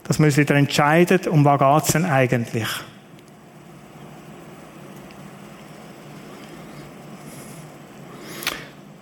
Dass 0.05 0.19
wir 0.19 0.27
uns 0.27 0.37
wieder 0.37 0.55
entscheiden, 0.57 1.29
um 1.29 1.45
was 1.45 1.59
geht 1.59 1.87
es 1.87 1.93
denn 1.93 2.05
eigentlich. 2.05 2.69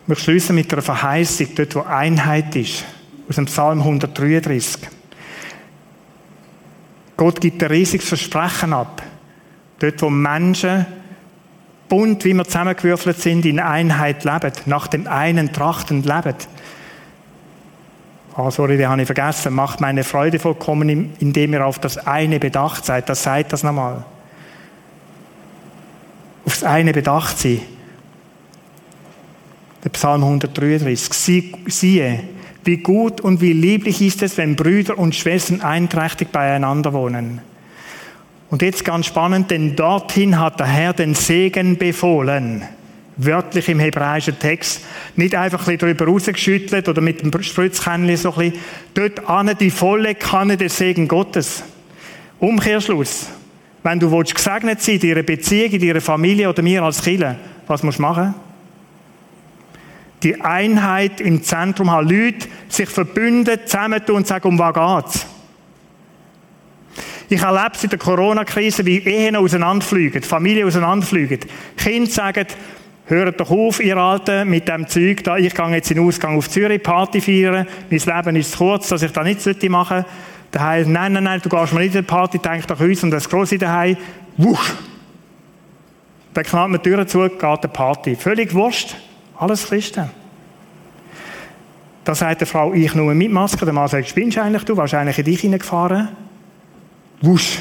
Wir 0.06 0.16
schließen 0.16 0.54
mit 0.54 0.72
einer 0.72 0.80
Verheißung, 0.80 1.48
dort 1.54 1.74
wo 1.74 1.80
Einheit 1.82 2.56
ist, 2.56 2.84
aus 3.28 3.36
dem 3.36 3.44
Psalm 3.44 3.80
133. 3.80 4.88
Gott 7.18 7.40
gibt 7.40 7.62
ein 7.62 7.70
riesiges 7.70 8.08
Versprechen 8.08 8.72
ab. 8.72 9.02
Dort, 9.80 10.00
wo 10.00 10.08
Menschen 10.08 10.86
bunt, 11.88 12.24
wie 12.24 12.32
wir 12.32 12.44
zusammengewürfelt 12.44 13.20
sind, 13.20 13.44
in 13.44 13.60
Einheit 13.60 14.24
leben, 14.24 14.52
nach 14.66 14.86
dem 14.86 15.06
einen 15.06 15.52
trachtend 15.52 16.06
leben. 16.06 16.36
Ah, 18.38 18.52
sorry, 18.52 18.76
den 18.76 18.88
habe 18.88 19.02
ich 19.02 19.06
vergessen. 19.06 19.52
Macht 19.52 19.80
meine 19.80 20.04
Freude 20.04 20.38
vollkommen, 20.38 21.12
indem 21.18 21.54
ihr 21.54 21.66
auf 21.66 21.80
das 21.80 21.98
eine 21.98 22.38
bedacht 22.38 22.84
seid. 22.84 23.08
Das 23.08 23.24
seid 23.24 23.52
das 23.52 23.64
nochmal. 23.64 24.04
Aufs 26.46 26.62
eine 26.62 26.92
bedacht 26.92 27.36
sein. 27.36 27.62
Der 29.82 29.90
Psalm 29.90 30.22
133. 30.22 31.50
Siehe, 31.66 32.20
wie 32.62 32.76
gut 32.76 33.20
und 33.20 33.40
wie 33.40 33.52
lieblich 33.52 34.00
ist 34.00 34.22
es, 34.22 34.36
wenn 34.36 34.54
Brüder 34.54 34.96
und 34.96 35.16
Schwestern 35.16 35.60
einträchtig 35.60 36.28
beieinander 36.30 36.92
wohnen. 36.92 37.40
Und 38.50 38.62
jetzt 38.62 38.84
ganz 38.84 39.06
spannend, 39.06 39.50
denn 39.50 39.74
dorthin 39.74 40.38
hat 40.38 40.60
der 40.60 40.66
Herr 40.68 40.92
den 40.92 41.16
Segen 41.16 41.76
befohlen. 41.76 42.62
Wörtlich 43.18 43.68
im 43.68 43.80
hebräischen 43.80 44.38
Text. 44.38 44.84
Nicht 45.16 45.34
einfach 45.34 45.60
ein 45.60 45.76
bisschen 45.76 45.96
drüber 45.96 46.06
rausgeschüttelt 46.06 46.88
oder 46.88 47.00
mit 47.00 47.20
dem 47.20 47.42
Spritzkännchen 47.42 48.16
so 48.16 48.32
ein 48.34 48.50
bisschen. 48.50 48.64
Dort 48.94 49.28
an 49.28 49.54
die 49.58 49.70
volle 49.70 50.14
Kanne 50.14 50.56
des 50.56 50.76
Segen 50.76 51.06
Gottes. 51.08 51.62
Umkehrschluss. 52.38 53.26
Wenn 53.82 53.98
du 54.00 54.10
gesegnet 54.10 54.80
sein 54.80 54.96
in 54.96 55.00
deiner 55.00 55.22
Beziehung, 55.22 55.72
in 55.72 55.86
deiner 55.86 56.00
Familie 56.00 56.48
oder 56.48 56.62
mir 56.62 56.82
als 56.82 57.02
Killer, 57.02 57.36
was 57.66 57.82
musst 57.82 57.98
du 57.98 58.02
machen? 58.02 58.34
die 60.22 60.40
Einheit 60.40 61.20
im 61.20 61.42
Zentrum 61.42 61.90
haben. 61.90 62.08
Leute 62.08 62.48
sich 62.68 62.88
verbünden, 62.88 63.58
zusammentun 63.64 64.16
und 64.16 64.26
sagen, 64.26 64.48
um 64.48 64.58
was 64.58 64.74
geht's? 64.74 65.26
Ich 67.30 67.42
erlebe 67.42 67.72
es 67.74 67.84
in 67.84 67.90
der 67.90 67.98
Corona-Krise, 67.98 68.86
wie 68.86 68.98
Ehen 68.98 69.36
auseinanderfliegen, 69.36 70.22
Familien 70.22 70.66
auseinanderfliegen. 70.66 71.40
Kinder 71.76 72.10
sagen, 72.10 72.46
hört 73.08 73.40
doch 73.40 73.50
auf, 73.50 73.80
ihr 73.80 73.96
Alten, 73.96 74.48
mit 74.48 74.68
dem 74.68 74.86
Zeug 74.86 75.24
da. 75.24 75.36
Ich 75.36 75.54
gehe 75.54 75.70
jetzt 75.70 75.90
in 75.90 75.96
den 75.96 76.06
Ausgang 76.06 76.36
auf 76.36 76.48
Zürich, 76.48 76.82
Party 76.82 77.20
feiern. 77.20 77.66
Mein 77.90 78.00
Leben 78.00 78.36
ist 78.36 78.52
zu 78.52 78.58
kurz, 78.58 78.88
dass 78.88 79.02
ich 79.02 79.12
das 79.12 79.24
nicht 79.24 79.70
machen 79.70 80.04
sollte. 80.04 80.08
Der 80.52 80.62
heißt, 80.62 80.88
nein, 80.88 81.12
nein, 81.12 81.24
nein, 81.24 81.40
du 81.42 81.48
gehst 81.48 81.72
mal 81.72 81.80
nicht 81.80 81.94
in 81.94 82.02
die 82.02 82.06
Party, 82.06 82.38
denk 82.38 82.66
doch 82.66 82.80
uns 82.80 83.02
und 83.02 83.10
das 83.10 83.28
Grosse 83.28 83.58
daheim. 83.58 83.96
Wusch! 84.36 84.74
Dann 86.32 86.44
knallt 86.44 86.70
man 86.70 86.80
die 86.82 86.88
Türen 86.88 87.08
zu, 87.08 87.20
geht 87.20 87.42
eine 87.42 87.68
Party. 87.68 88.14
Völlig 88.14 88.54
wurscht. 88.54 88.94
Alles 89.36 89.66
Christen. 89.66 90.10
Da 92.04 92.14
sagt 92.14 92.40
die 92.40 92.46
Frau, 92.46 92.72
ich 92.72 92.94
nur 92.94 93.14
mit 93.14 93.30
Maske. 93.30 93.64
Der 93.64 93.74
Mann 93.74 93.88
sagt, 93.88 94.08
spinnst 94.08 94.38
eigentlich? 94.38 94.64
Du 94.64 94.76
warst 94.76 94.94
eigentlich 94.94 95.18
in 95.18 95.24
dich 95.24 95.40
hineingefahren. 95.40 96.08
Wusch. 97.20 97.58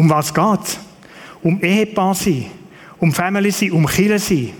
Um 0.00 0.08
was 0.08 0.32
geht's? 0.32 0.78
Um 1.42 1.62
Ehepaar 1.62 2.14
sein, 2.14 2.46
um 3.00 3.12
Family 3.12 3.50
sein, 3.50 3.72
um 3.72 3.84
Kirche 3.84 4.18
sein. 4.18 4.50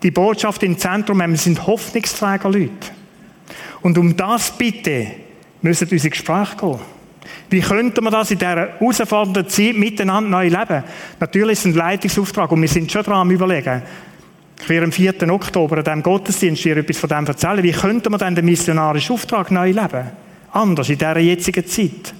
Die 0.00 0.12
Botschaft 0.12 0.62
im 0.62 0.78
Zentrum, 0.78 1.18
wir 1.18 1.36
sind 1.36 1.66
Hoffnungsträger 1.66 2.48
Leute. 2.48 2.70
Und 3.82 3.98
um 3.98 4.16
das 4.16 4.52
bitte 4.52 5.08
müssen 5.60 5.88
unsere 5.90 6.10
Gespräche 6.10 6.54
gehen. 6.56 6.78
Wie 7.50 7.60
könnten 7.60 8.04
wir 8.04 8.12
das 8.12 8.30
in 8.30 8.38
dieser 8.38 8.78
herausfordernden 8.78 9.48
Zeit 9.48 9.74
miteinander 9.74 10.30
neu 10.30 10.46
leben? 10.46 10.84
Natürlich 11.18 11.52
ist 11.54 11.58
es 11.58 11.64
ein 11.64 11.74
Leitungsauftrag 11.74 12.52
und 12.52 12.62
wir 12.62 12.68
sind 12.68 12.92
schon 12.92 13.02
dran 13.02 13.22
am 13.22 13.30
überlegen. 13.32 13.82
Ich 14.62 14.68
werde 14.68 14.84
am 14.84 14.92
4. 14.92 15.32
Oktober 15.32 15.78
an 15.78 15.84
diesem 15.84 16.02
Gottesdienst 16.04 16.64
dir 16.64 16.76
etwas 16.76 16.98
von 16.98 17.08
dem 17.08 17.26
erzählen. 17.26 17.64
Wie 17.64 17.72
könnten 17.72 18.12
wir 18.12 18.18
denn 18.18 18.36
den 18.36 18.44
missionarischen 18.44 19.16
Auftrag 19.16 19.50
neu 19.50 19.72
leben? 19.72 20.12
Anders 20.52 20.88
in 20.90 20.98
dieser 20.98 21.18
jetzigen 21.18 21.66
Zeit. 21.66 22.14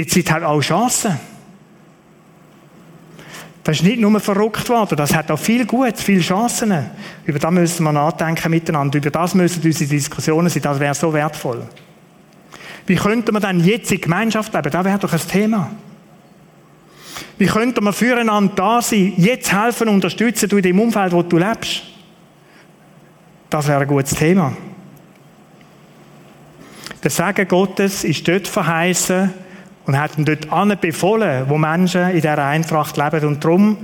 Die 0.00 0.06
Zeit 0.06 0.30
hat 0.30 0.42
auch 0.44 0.62
Chancen. 0.62 1.20
Das 3.62 3.76
ist 3.76 3.82
nicht 3.82 4.00
nur 4.00 4.18
verrückt 4.18 4.66
worden, 4.70 4.96
das 4.96 5.14
hat 5.14 5.30
auch 5.30 5.38
viel 5.38 5.66
Gutes, 5.66 6.02
viele 6.02 6.22
Chancen. 6.22 6.72
Über 7.26 7.38
das 7.38 7.50
müssen 7.50 7.84
wir 7.84 7.92
nachdenken 7.92 8.50
miteinander. 8.50 8.96
Über 8.96 9.10
das 9.10 9.34
müssen 9.34 9.62
unsere 9.62 9.90
Diskussionen 9.90 10.48
sein, 10.48 10.62
das 10.62 10.80
wäre 10.80 10.94
so 10.94 11.12
wertvoll. 11.12 11.68
Wie 12.86 12.96
könnte 12.96 13.30
man 13.30 13.42
dann 13.42 13.62
jetzt 13.62 13.92
in 13.92 14.00
Gemeinschaft 14.00 14.54
leben? 14.54 14.70
Das 14.70 14.84
wäre 14.86 14.98
doch 14.98 15.12
ein 15.12 15.20
Thema. 15.20 15.70
Wie 17.36 17.46
könnte 17.46 17.82
man 17.82 17.92
füreinander 17.92 18.54
da 18.56 18.80
sein, 18.80 19.12
jetzt 19.18 19.52
helfen, 19.52 19.90
unterstützen 19.90 20.48
du 20.48 20.56
in 20.56 20.62
dem 20.62 20.80
Umfeld, 20.80 21.12
wo 21.12 21.22
du 21.22 21.36
lebst? 21.36 21.82
Das 23.50 23.68
wäre 23.68 23.82
ein 23.82 23.86
gutes 23.86 24.14
Thema. 24.14 24.56
Der 27.04 27.10
Segen 27.10 27.46
Gottes 27.46 28.02
ist 28.04 28.26
dort 28.26 28.48
verheißen 28.48 29.49
und 29.86 29.98
hat 29.98 30.18
ihm 30.18 30.24
dort 30.24 30.80
befohlen, 30.80 31.44
wo 31.48 31.58
Menschen 31.58 32.08
in 32.10 32.16
dieser 32.16 32.44
Eintracht 32.44 32.96
leben. 32.96 33.26
Und 33.26 33.44
darum, 33.44 33.76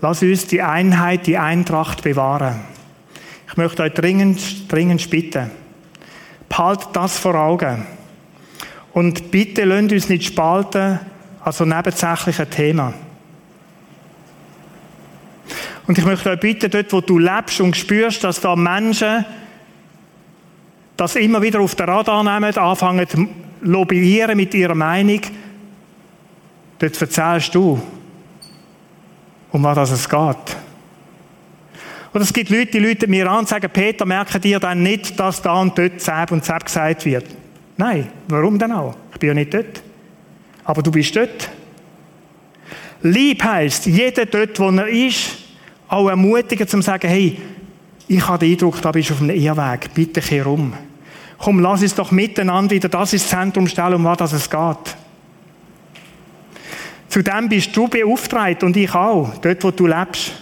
lass 0.00 0.22
uns 0.22 0.46
die 0.46 0.62
Einheit, 0.62 1.26
die 1.26 1.38
Eintracht 1.38 2.02
bewahren. 2.02 2.60
Ich 3.48 3.56
möchte 3.56 3.82
euch 3.82 3.92
dringend, 3.92 4.70
dringend 4.70 5.08
bitten, 5.10 5.50
behaltet 6.48 6.88
das 6.92 7.18
vor 7.18 7.34
Augen. 7.34 7.86
Und 8.92 9.30
bitte 9.30 9.64
lasst 9.64 9.92
uns 9.92 10.08
nicht 10.08 10.24
spalten 10.24 11.00
also 11.48 11.64
nebensächlichen 11.64 12.50
Thema. 12.50 12.92
Und 15.86 15.96
ich 15.96 16.04
möchte 16.04 16.30
euch 16.30 16.40
bitten, 16.40 16.70
dort, 16.70 16.92
wo 16.92 17.00
du 17.00 17.18
lebst 17.18 17.60
und 17.62 17.76
spürst, 17.76 18.22
dass 18.22 18.40
da 18.40 18.54
Menschen 18.54 19.24
das 20.96 21.16
immer 21.16 21.40
wieder 21.40 21.60
auf 21.60 21.74
den 21.74 21.88
Radar 21.88 22.22
nehmen, 22.22 22.54
anfangen 22.54 23.28
lobbyieren 23.60 24.36
mit 24.36 24.54
ihrer 24.54 24.74
Meinung, 24.74 25.20
dort 26.78 27.00
erzählst 27.00 27.54
du, 27.54 27.80
um 29.50 29.64
was 29.64 29.90
es 29.90 30.08
geht. 30.08 30.56
Und 32.12 32.22
es 32.22 32.32
gibt 32.32 32.50
Leute, 32.50 32.72
die 32.72 32.78
Leute 32.78 33.06
mir 33.06 33.30
an 33.30 33.40
und 33.40 33.48
sagen, 33.48 33.70
Peter, 33.72 34.06
merken 34.06 34.40
dir 34.40 34.58
dann 34.58 34.82
nicht, 34.82 35.18
dass 35.20 35.42
da 35.42 35.60
und 35.60 35.76
dort 35.78 36.00
Zeb 36.00 36.32
und 36.32 36.44
Zeb 36.44 36.64
gesagt 36.64 37.04
wird? 37.04 37.26
Nein, 37.76 38.08
warum 38.28 38.58
denn 38.58 38.72
auch? 38.72 38.96
Ich 39.12 39.18
bin 39.18 39.28
ja 39.28 39.34
nicht 39.34 39.52
dort. 39.54 39.82
Aber 40.64 40.82
du 40.82 40.90
bist 40.90 41.14
dort. 41.14 41.50
Lieb 43.02 43.42
heisst, 43.44 43.86
jeder 43.86 44.26
dort, 44.26 44.58
wo 44.58 44.70
er 44.70 44.88
ist, 44.88 45.36
auch 45.86 46.08
ermutigen, 46.08 46.66
zum 46.66 46.82
sagen, 46.82 47.08
hey, 47.08 47.38
ich 48.08 48.26
habe 48.26 48.38
den 48.38 48.52
Eindruck, 48.52 48.80
da 48.82 48.90
bist 48.90 49.10
du 49.10 49.14
auf 49.14 49.22
einem 49.22 49.36
Irrweg, 49.36 49.94
bitte 49.94 50.20
kehr 50.20 50.46
um. 50.46 50.72
Komm, 51.38 51.60
lass 51.60 51.82
uns 51.82 51.94
doch 51.94 52.10
miteinander 52.10 52.72
wieder 52.72 52.88
das 52.88 53.12
ins 53.12 53.28
Zentrum 53.28 53.68
stellen, 53.68 53.94
um 53.94 54.04
was 54.04 54.32
es 54.32 54.50
geht. 54.50 54.96
Zudem 57.08 57.48
bist 57.48 57.74
du 57.74 57.88
beauftragt 57.88 58.62
und 58.62 58.76
ich 58.76 58.94
auch, 58.94 59.32
dort, 59.38 59.64
wo 59.64 59.70
du 59.70 59.86
lebst. 59.86 60.32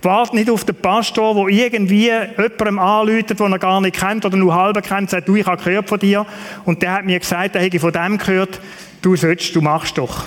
Wart 0.00 0.34
nicht 0.34 0.50
auf 0.50 0.64
den 0.64 0.74
Pastor, 0.74 1.34
der 1.34 1.46
irgendwie 1.46 2.06
jemandem 2.06 2.78
anläutet, 2.78 3.38
den 3.38 3.52
er 3.52 3.58
gar 3.58 3.80
nicht 3.80 3.98
kennt 3.98 4.24
oder 4.24 4.36
nur 4.36 4.54
halb 4.54 4.82
kennt, 4.82 5.10
sagt, 5.10 5.28
du, 5.28 5.36
ich 5.36 5.46
habe 5.46 5.62
gehört 5.62 5.88
von 5.88 5.98
dir. 5.98 6.26
Und 6.64 6.82
der 6.82 6.92
hat 6.92 7.04
mir 7.04 7.18
gesagt, 7.18 7.54
der 7.54 7.62
hätte 7.62 7.78
von 7.78 7.92
dem 7.92 8.18
gehört, 8.18 8.60
du 9.00 9.14
sollst, 9.14 9.54
du 9.54 9.60
machst 9.60 9.98
doch. 9.98 10.24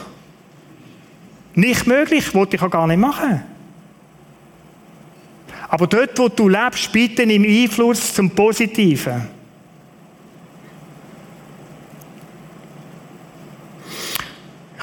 Nicht 1.56 1.88
möglich, 1.88 2.34
wollte 2.34 2.56
ich 2.56 2.62
auch 2.62 2.70
gar 2.70 2.88
nicht 2.88 3.00
machen. 3.00 3.44
Aber 5.68 5.88
dort, 5.88 6.18
wo 6.20 6.30
du 6.30 6.48
lebst, 6.48 6.92
bitte 6.92 7.24
im 7.24 7.44
Einfluss 7.44 8.14
zum 8.14 8.30
Positiven. 8.30 9.35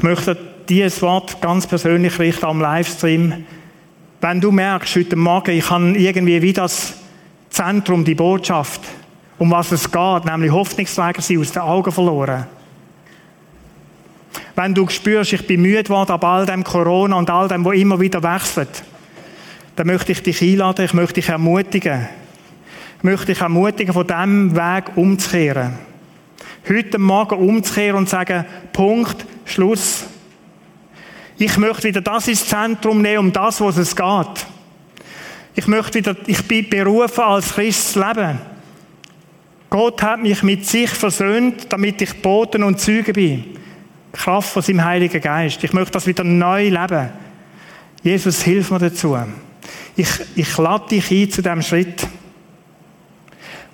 Ich 0.02 0.08
möchte 0.08 0.36
dieses 0.68 1.00
Wort 1.00 1.40
ganz 1.40 1.64
persönlich 1.64 2.18
richten 2.18 2.46
am 2.46 2.60
Livestream. 2.60 3.44
Wenn 4.20 4.40
du 4.40 4.50
merkst, 4.50 4.96
heute 4.96 5.14
Morgen, 5.14 5.52
ich 5.52 5.70
habe 5.70 5.96
irgendwie 5.96 6.42
wie 6.42 6.52
das 6.52 6.94
Zentrum, 7.50 8.04
die 8.04 8.16
Botschaft, 8.16 8.80
um 9.38 9.52
was 9.52 9.70
es 9.70 9.88
geht, 9.88 10.24
nämlich 10.24 10.50
Hoffnungsträger 10.50 11.22
sind 11.22 11.38
aus 11.38 11.52
den 11.52 11.62
Augen 11.62 11.92
verloren. 11.92 12.48
Wenn 14.56 14.74
du 14.74 14.88
spürst, 14.88 15.34
ich 15.34 15.46
bin 15.46 15.62
müde 15.62 15.84
geworden 15.84 16.10
ab 16.10 16.24
all 16.24 16.46
dem 16.46 16.64
Corona 16.64 17.14
und 17.14 17.30
all 17.30 17.46
dem, 17.46 17.64
wo 17.64 17.70
immer 17.70 18.00
wieder 18.00 18.24
wechselt, 18.24 18.82
dann 19.76 19.86
möchte 19.86 20.10
ich 20.10 20.20
dich 20.24 20.42
einladen, 20.42 20.84
ich 20.84 20.94
möchte 20.94 21.14
dich 21.14 21.28
ermutigen. 21.28 22.08
Ich 22.98 23.04
möchte 23.04 23.26
dich 23.26 23.40
ermutigen, 23.40 23.94
von 23.94 24.08
diesem 24.08 24.56
Weg 24.56 24.96
umzukehren 24.96 25.74
heute 26.68 26.98
Morgen 26.98 27.38
umzukehren 27.38 27.98
und 27.98 28.08
sagen, 28.08 28.44
Punkt, 28.72 29.26
Schluss. 29.44 30.04
Ich 31.38 31.56
möchte 31.56 31.88
wieder 31.88 32.00
das 32.00 32.28
ins 32.28 32.46
Zentrum 32.46 33.02
nehmen, 33.02 33.18
um 33.18 33.32
das, 33.32 33.60
was 33.60 33.76
es 33.76 33.96
geht. 33.96 34.46
Ich 35.54 35.66
möchte 35.66 35.98
wieder, 35.98 36.16
ich 36.26 36.46
bin 36.46 36.68
berufen, 36.68 37.20
als 37.20 37.52
Christ 37.54 37.92
zu 37.92 38.00
leben. 38.00 38.38
Gott 39.68 40.02
hat 40.02 40.20
mich 40.20 40.42
mit 40.42 40.66
sich 40.66 40.90
versöhnt, 40.90 41.66
damit 41.70 42.00
ich 42.02 42.20
Boten 42.20 42.62
und 42.62 42.78
Zeuge 42.78 43.12
bin. 43.12 43.44
Kraft 44.12 44.50
von 44.50 44.62
seinem 44.62 44.84
Heiligen 44.84 45.20
Geist. 45.20 45.64
Ich 45.64 45.72
möchte 45.72 45.92
das 45.92 46.06
wieder 46.06 46.24
neu 46.24 46.68
leben. 46.68 47.08
Jesus, 48.02 48.42
hilf 48.42 48.70
mir 48.70 48.78
dazu. 48.78 49.16
Ich, 49.96 50.08
ich 50.34 50.58
lade 50.58 50.88
dich 50.88 51.10
ein 51.10 51.30
zu 51.30 51.42
diesem 51.42 51.62
Schritt. 51.62 52.06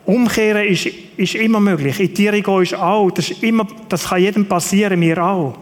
Umkehren 0.09 0.67
ist, 0.67 0.87
ist 1.19 1.35
immer 1.35 1.61
möglich. 1.61 2.01
In 2.01 2.15
gehen 2.15 2.63
ist 2.63 2.75
auch. 2.75 3.11
Das, 3.11 3.29
ist 3.29 3.43
immer, 3.43 3.67
das 3.91 4.09
kann 4.09 4.23
jedem 4.23 4.47
passieren, 4.47 4.99
mir 4.99 5.23
auch. 5.23 5.59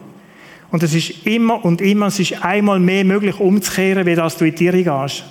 Und 0.70 0.84
es 0.84 0.94
ist 0.94 1.26
immer 1.26 1.64
und 1.64 1.80
immer, 1.80 2.06
es 2.06 2.20
ist 2.20 2.44
einmal 2.44 2.78
mehr 2.78 3.04
möglich 3.04 3.40
umzukehren, 3.40 4.06
wie 4.06 4.14
dass 4.14 4.36
du 4.36 4.44
in 4.44 4.54
die 4.54 4.70
gehst. 4.84 5.24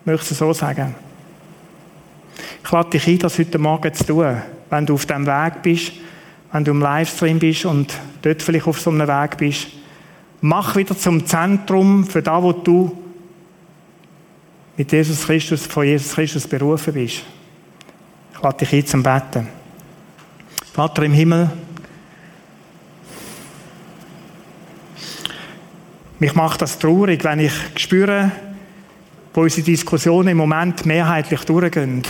Ich 0.00 0.06
möchte 0.06 0.32
es 0.32 0.38
so 0.38 0.50
sagen. 0.54 0.94
Ich 2.64 2.70
lade 2.70 2.88
dich 2.88 3.06
ein, 3.06 3.18
das 3.18 3.38
heute 3.38 3.58
Morgen 3.58 3.92
zu 3.92 4.06
tun. 4.06 4.38
Wenn 4.70 4.86
du 4.86 4.94
auf 4.94 5.04
dem 5.04 5.26
Weg 5.26 5.62
bist, 5.62 5.92
wenn 6.50 6.64
du 6.64 6.70
im 6.70 6.80
Livestream 6.80 7.38
bist 7.38 7.66
und 7.66 7.92
dort 8.22 8.40
vielleicht 8.40 8.66
auf 8.66 8.80
so 8.80 8.88
einem 8.88 9.08
Weg 9.08 9.36
bist, 9.36 9.66
mach 10.40 10.74
wieder 10.74 10.96
zum 10.96 11.26
Zentrum 11.26 12.02
für 12.02 12.22
das, 12.22 12.42
wo 12.42 12.52
du 12.52 12.96
mit 14.74 14.90
Jesus 14.90 15.26
Christus, 15.26 15.66
von 15.66 15.84
Jesus 15.84 16.14
Christus 16.14 16.46
berufen 16.46 16.94
bist. 16.94 17.24
Ich 18.38 18.44
lade 18.44 18.64
dich 18.64 18.72
ein 18.72 18.86
zum. 18.86 19.02
Vater 20.72 21.02
im 21.02 21.12
Himmel, 21.12 21.50
mich 26.20 26.34
macht 26.36 26.62
das 26.62 26.78
traurig, 26.78 27.24
wenn 27.24 27.40
ich 27.40 27.52
spüre, 27.74 28.30
wo 29.34 29.40
unsere 29.40 29.64
Diskussionen 29.64 30.28
im 30.28 30.36
Moment 30.36 30.86
mehrheitlich 30.86 31.40
durchgehen. 31.40 32.04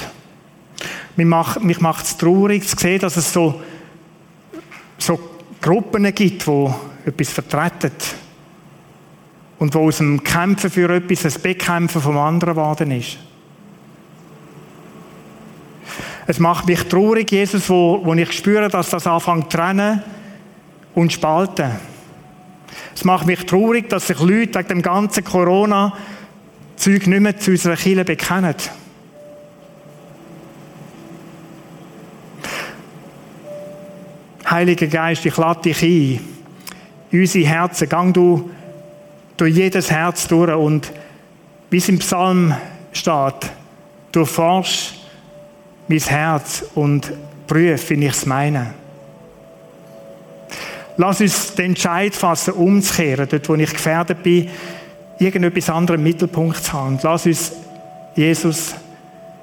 Mich 1.17 1.81
macht, 1.81 2.05
es 2.05 2.19
traurig 2.19 2.69
zu 2.69 2.77
sehen, 2.77 3.01
dass 3.01 3.17
es 3.17 3.33
so, 3.33 3.63
so 4.99 5.19
Gruppen 5.63 6.15
gibt, 6.15 6.47
die 6.47 6.71
etwas 7.07 7.31
vertreten 7.31 7.93
und 9.59 9.75
wo 9.75 9.89
aus 9.89 9.97
dem 9.97 10.23
Kämpfen 10.23 10.69
für 10.69 10.91
etwas 10.91 11.25
ein 11.25 11.43
Bekämpfen 11.43 12.03
vom 12.03 12.19
anderen 12.19 12.53
geworden 12.53 12.91
ist. 12.91 13.17
Es 16.31 16.39
macht 16.39 16.67
mich 16.67 16.83
traurig, 16.83 17.33
Jesus, 17.33 17.71
wo, 17.71 18.05
wo 18.05 18.13
ich 18.13 18.31
spüre, 18.33 18.69
dass 18.69 18.91
das 18.91 19.07
anfängt 19.07 19.51
zu 19.51 19.57
trennen 19.57 20.03
und 20.95 21.11
spalten. 21.11 21.71
Es 22.95 23.03
macht 23.03 23.27
mich 23.27 23.47
traurig, 23.47 23.89
dass 23.89 24.09
sich 24.09 24.21
Leute 24.21 24.59
wegen 24.59 24.69
dem 24.69 24.83
ganzen 24.83 25.25
Corona-Zeug 25.25 27.07
nicht 27.07 27.21
mehr 27.21 27.39
zu 27.39 27.53
unserer 27.53 27.77
Kirche 27.77 28.05
bekennen. 28.05 28.55
Heiliger 34.51 34.87
Geist, 34.87 35.25
ich 35.25 35.37
lade 35.39 35.63
dich 35.63 35.83
ein. 35.83 36.21
In 37.11 37.21
unsere 37.21 37.47
Herzen. 37.47 37.89
Gang 37.89 38.13
du 38.13 38.51
durch 39.39 39.57
jedes 39.57 39.91
Herz 39.91 40.29
durch 40.29 40.53
und 40.53 40.93
wie 41.71 41.79
es 41.79 41.89
im 41.89 41.99
Psalm 42.01 42.55
steht, 42.93 43.51
du 44.13 44.27
forschst 44.27 44.98
mein 45.89 45.99
Herz 45.99 46.65
und 46.75 47.13
prüfe, 47.47 47.97
wie 47.97 48.05
ich 48.05 48.13
es 48.13 48.27
meine. 48.27 48.75
Lass 50.97 51.21
uns 51.21 51.55
den 51.55 51.67
Entscheid 51.67 52.15
fassen, 52.15 52.55
umzukehren, 52.55 53.29
dort 53.31 53.49
wo 53.49 53.55
ich 53.55 53.71
gefährdet 53.71 54.23
bin, 54.23 54.49
irgendetwas 55.19 55.71
anderes 55.71 55.99
im 55.99 56.05
Mittelpunkt 56.05 56.63
zu 56.63 56.73
haben. 56.73 56.99
lass 57.03 57.27
uns, 57.27 57.53
Jesus, 58.15 58.75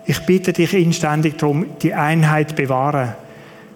ich 0.05 0.19
bitte 0.21 0.53
dich 0.53 0.73
inständig 0.73 1.37
darum, 1.37 1.65
die 1.81 1.93
Einheit 1.93 2.55
bewahren. 2.55 3.15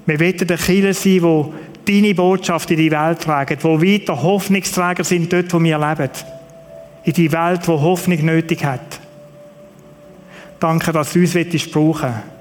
Wir 0.05 0.19
wollen 0.19 0.37
der 0.37 0.57
Kirche 0.57 0.93
sein, 0.93 1.21
wo 1.23 1.53
deine 1.87 2.13
Botschaft 2.13 2.69
in 2.71 2.77
die 2.77 2.91
Welt 2.91 3.21
tragen, 3.21 3.57
wo 3.61 3.81
weiter 3.81 4.21
Hoffnungsträger 4.21 5.03
sind 5.03 5.31
dort, 5.31 5.53
wo 5.53 5.63
wir 5.63 5.79
leben. 5.79 6.09
In 7.03 7.13
die 7.13 7.31
Welt, 7.31 7.67
wo 7.67 7.81
Hoffnung 7.81 8.23
nötig 8.25 8.63
hat. 8.63 8.99
Danke, 10.59 10.91
dass 10.91 11.13
du 11.13 11.19
uns 11.19 11.33
brauchen 11.71 12.13
willst. 12.13 12.38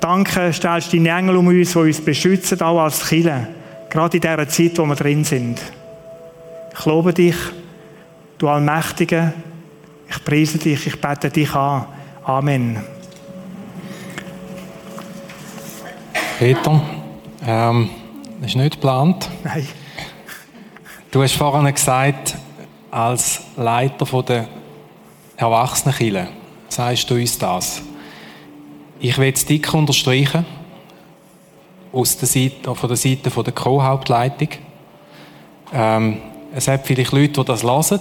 Danke, 0.00 0.52
stellst 0.52 0.92
deine 0.92 1.08
Engel 1.10 1.36
um 1.36 1.46
uns, 1.46 1.72
die 1.72 1.78
uns 1.78 2.00
beschützen, 2.00 2.60
auch 2.60 2.80
als 2.80 3.08
Kille. 3.08 3.48
Gerade 3.90 4.16
in 4.16 4.20
dieser 4.20 4.48
Zeit, 4.48 4.78
wo 4.78 4.84
wir 4.86 4.96
drin 4.96 5.24
sind. 5.24 5.60
Ich 6.76 6.84
lobe 6.84 7.12
dich, 7.12 7.36
du 8.38 8.48
Allmächtige. 8.48 9.32
Ich 10.08 10.24
preise 10.24 10.58
dich, 10.58 10.86
ich 10.86 11.00
bete 11.00 11.30
dich 11.30 11.54
an. 11.54 11.86
Amen. 12.24 12.82
Peter, 16.38 16.82
ähm, 17.46 17.90
das 18.40 18.50
ist 18.50 18.56
nicht 18.56 18.74
geplant. 18.74 19.28
Nein. 19.44 19.66
Du 21.10 21.22
hast 21.22 21.36
vorhin 21.36 21.72
gesagt, 21.72 22.36
als 22.90 23.40
Leiter 23.56 24.22
der 24.22 24.48
Erwachsenenkille, 25.36 26.28
sagst 26.68 27.08
du 27.08 27.14
uns 27.14 27.38
das? 27.38 27.82
Ich 29.00 29.18
will 29.18 29.32
es 29.32 29.44
dick 29.44 29.72
unterstreichen, 29.74 30.46
aus 31.92 32.16
der 32.16 32.28
Seite, 32.28 32.74
von 32.74 32.88
der 32.88 32.96
Seite 32.96 33.30
der 33.30 33.52
Co-Hauptleitung. 33.52 34.48
Ähm, 35.72 36.18
es 36.54 36.68
hat 36.68 36.86
vielleicht 36.86 37.12
Leute, 37.12 37.40
die 37.40 37.44
das 37.44 37.62
hören 37.62 38.00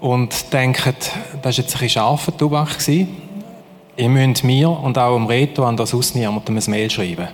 und 0.00 0.52
denken, 0.52 0.94
das 0.98 1.12
war 1.42 1.52
jetzt 1.52 1.58
ein 1.58 1.62
bisschen 1.72 1.88
scharfer 1.88 2.36
Tobak. 2.36 2.76
Ihr 2.88 4.08
müsst 4.08 4.44
mir 4.44 4.70
und 4.70 4.96
auch 4.96 5.16
dem 5.16 5.26
Reto 5.26 5.64
an 5.64 5.76
das 5.76 5.92
Ausniemand 5.92 6.48
ein 6.48 6.62
Mail 6.68 6.88
schreiben. 6.88 7.28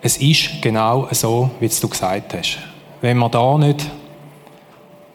Es 0.00 0.16
ist 0.16 0.62
genau 0.62 1.08
so, 1.10 1.50
wie 1.60 1.68
du 1.68 1.88
gesagt 1.88 2.34
hast. 2.34 2.58
Wenn 3.00 3.18
wir 3.18 3.28
da 3.28 3.58
nicht, 3.58 3.86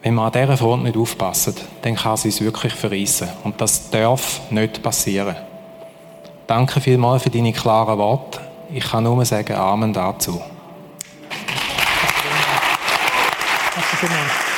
wenn 0.01 0.15
wir 0.15 0.21
an 0.23 0.31
dieser 0.31 0.57
Front 0.57 0.83
nicht 0.83 0.95
aufpassen, 0.95 1.55
dann 1.81 1.95
kann 1.95 2.13
es 2.13 2.41
wirklich 2.41 2.73
verreissen. 2.73 3.27
Und 3.43 3.59
das 3.59 3.89
darf 3.89 4.41
nicht 4.51 4.81
passieren. 4.81 5.35
Danke 6.49 6.81
vielmals 6.81 7.21
für 7.21 7.29
deine 7.29 7.53
klaren 7.53 7.99
Worte. 7.99 8.39
Ich 8.71 8.83
kann 8.83 9.03
nur 9.03 9.23
sagen 9.23 9.53
Amen 9.53 9.93
dazu. 9.93 10.41
Danke 13.75 13.97
vielmals. 13.97 14.48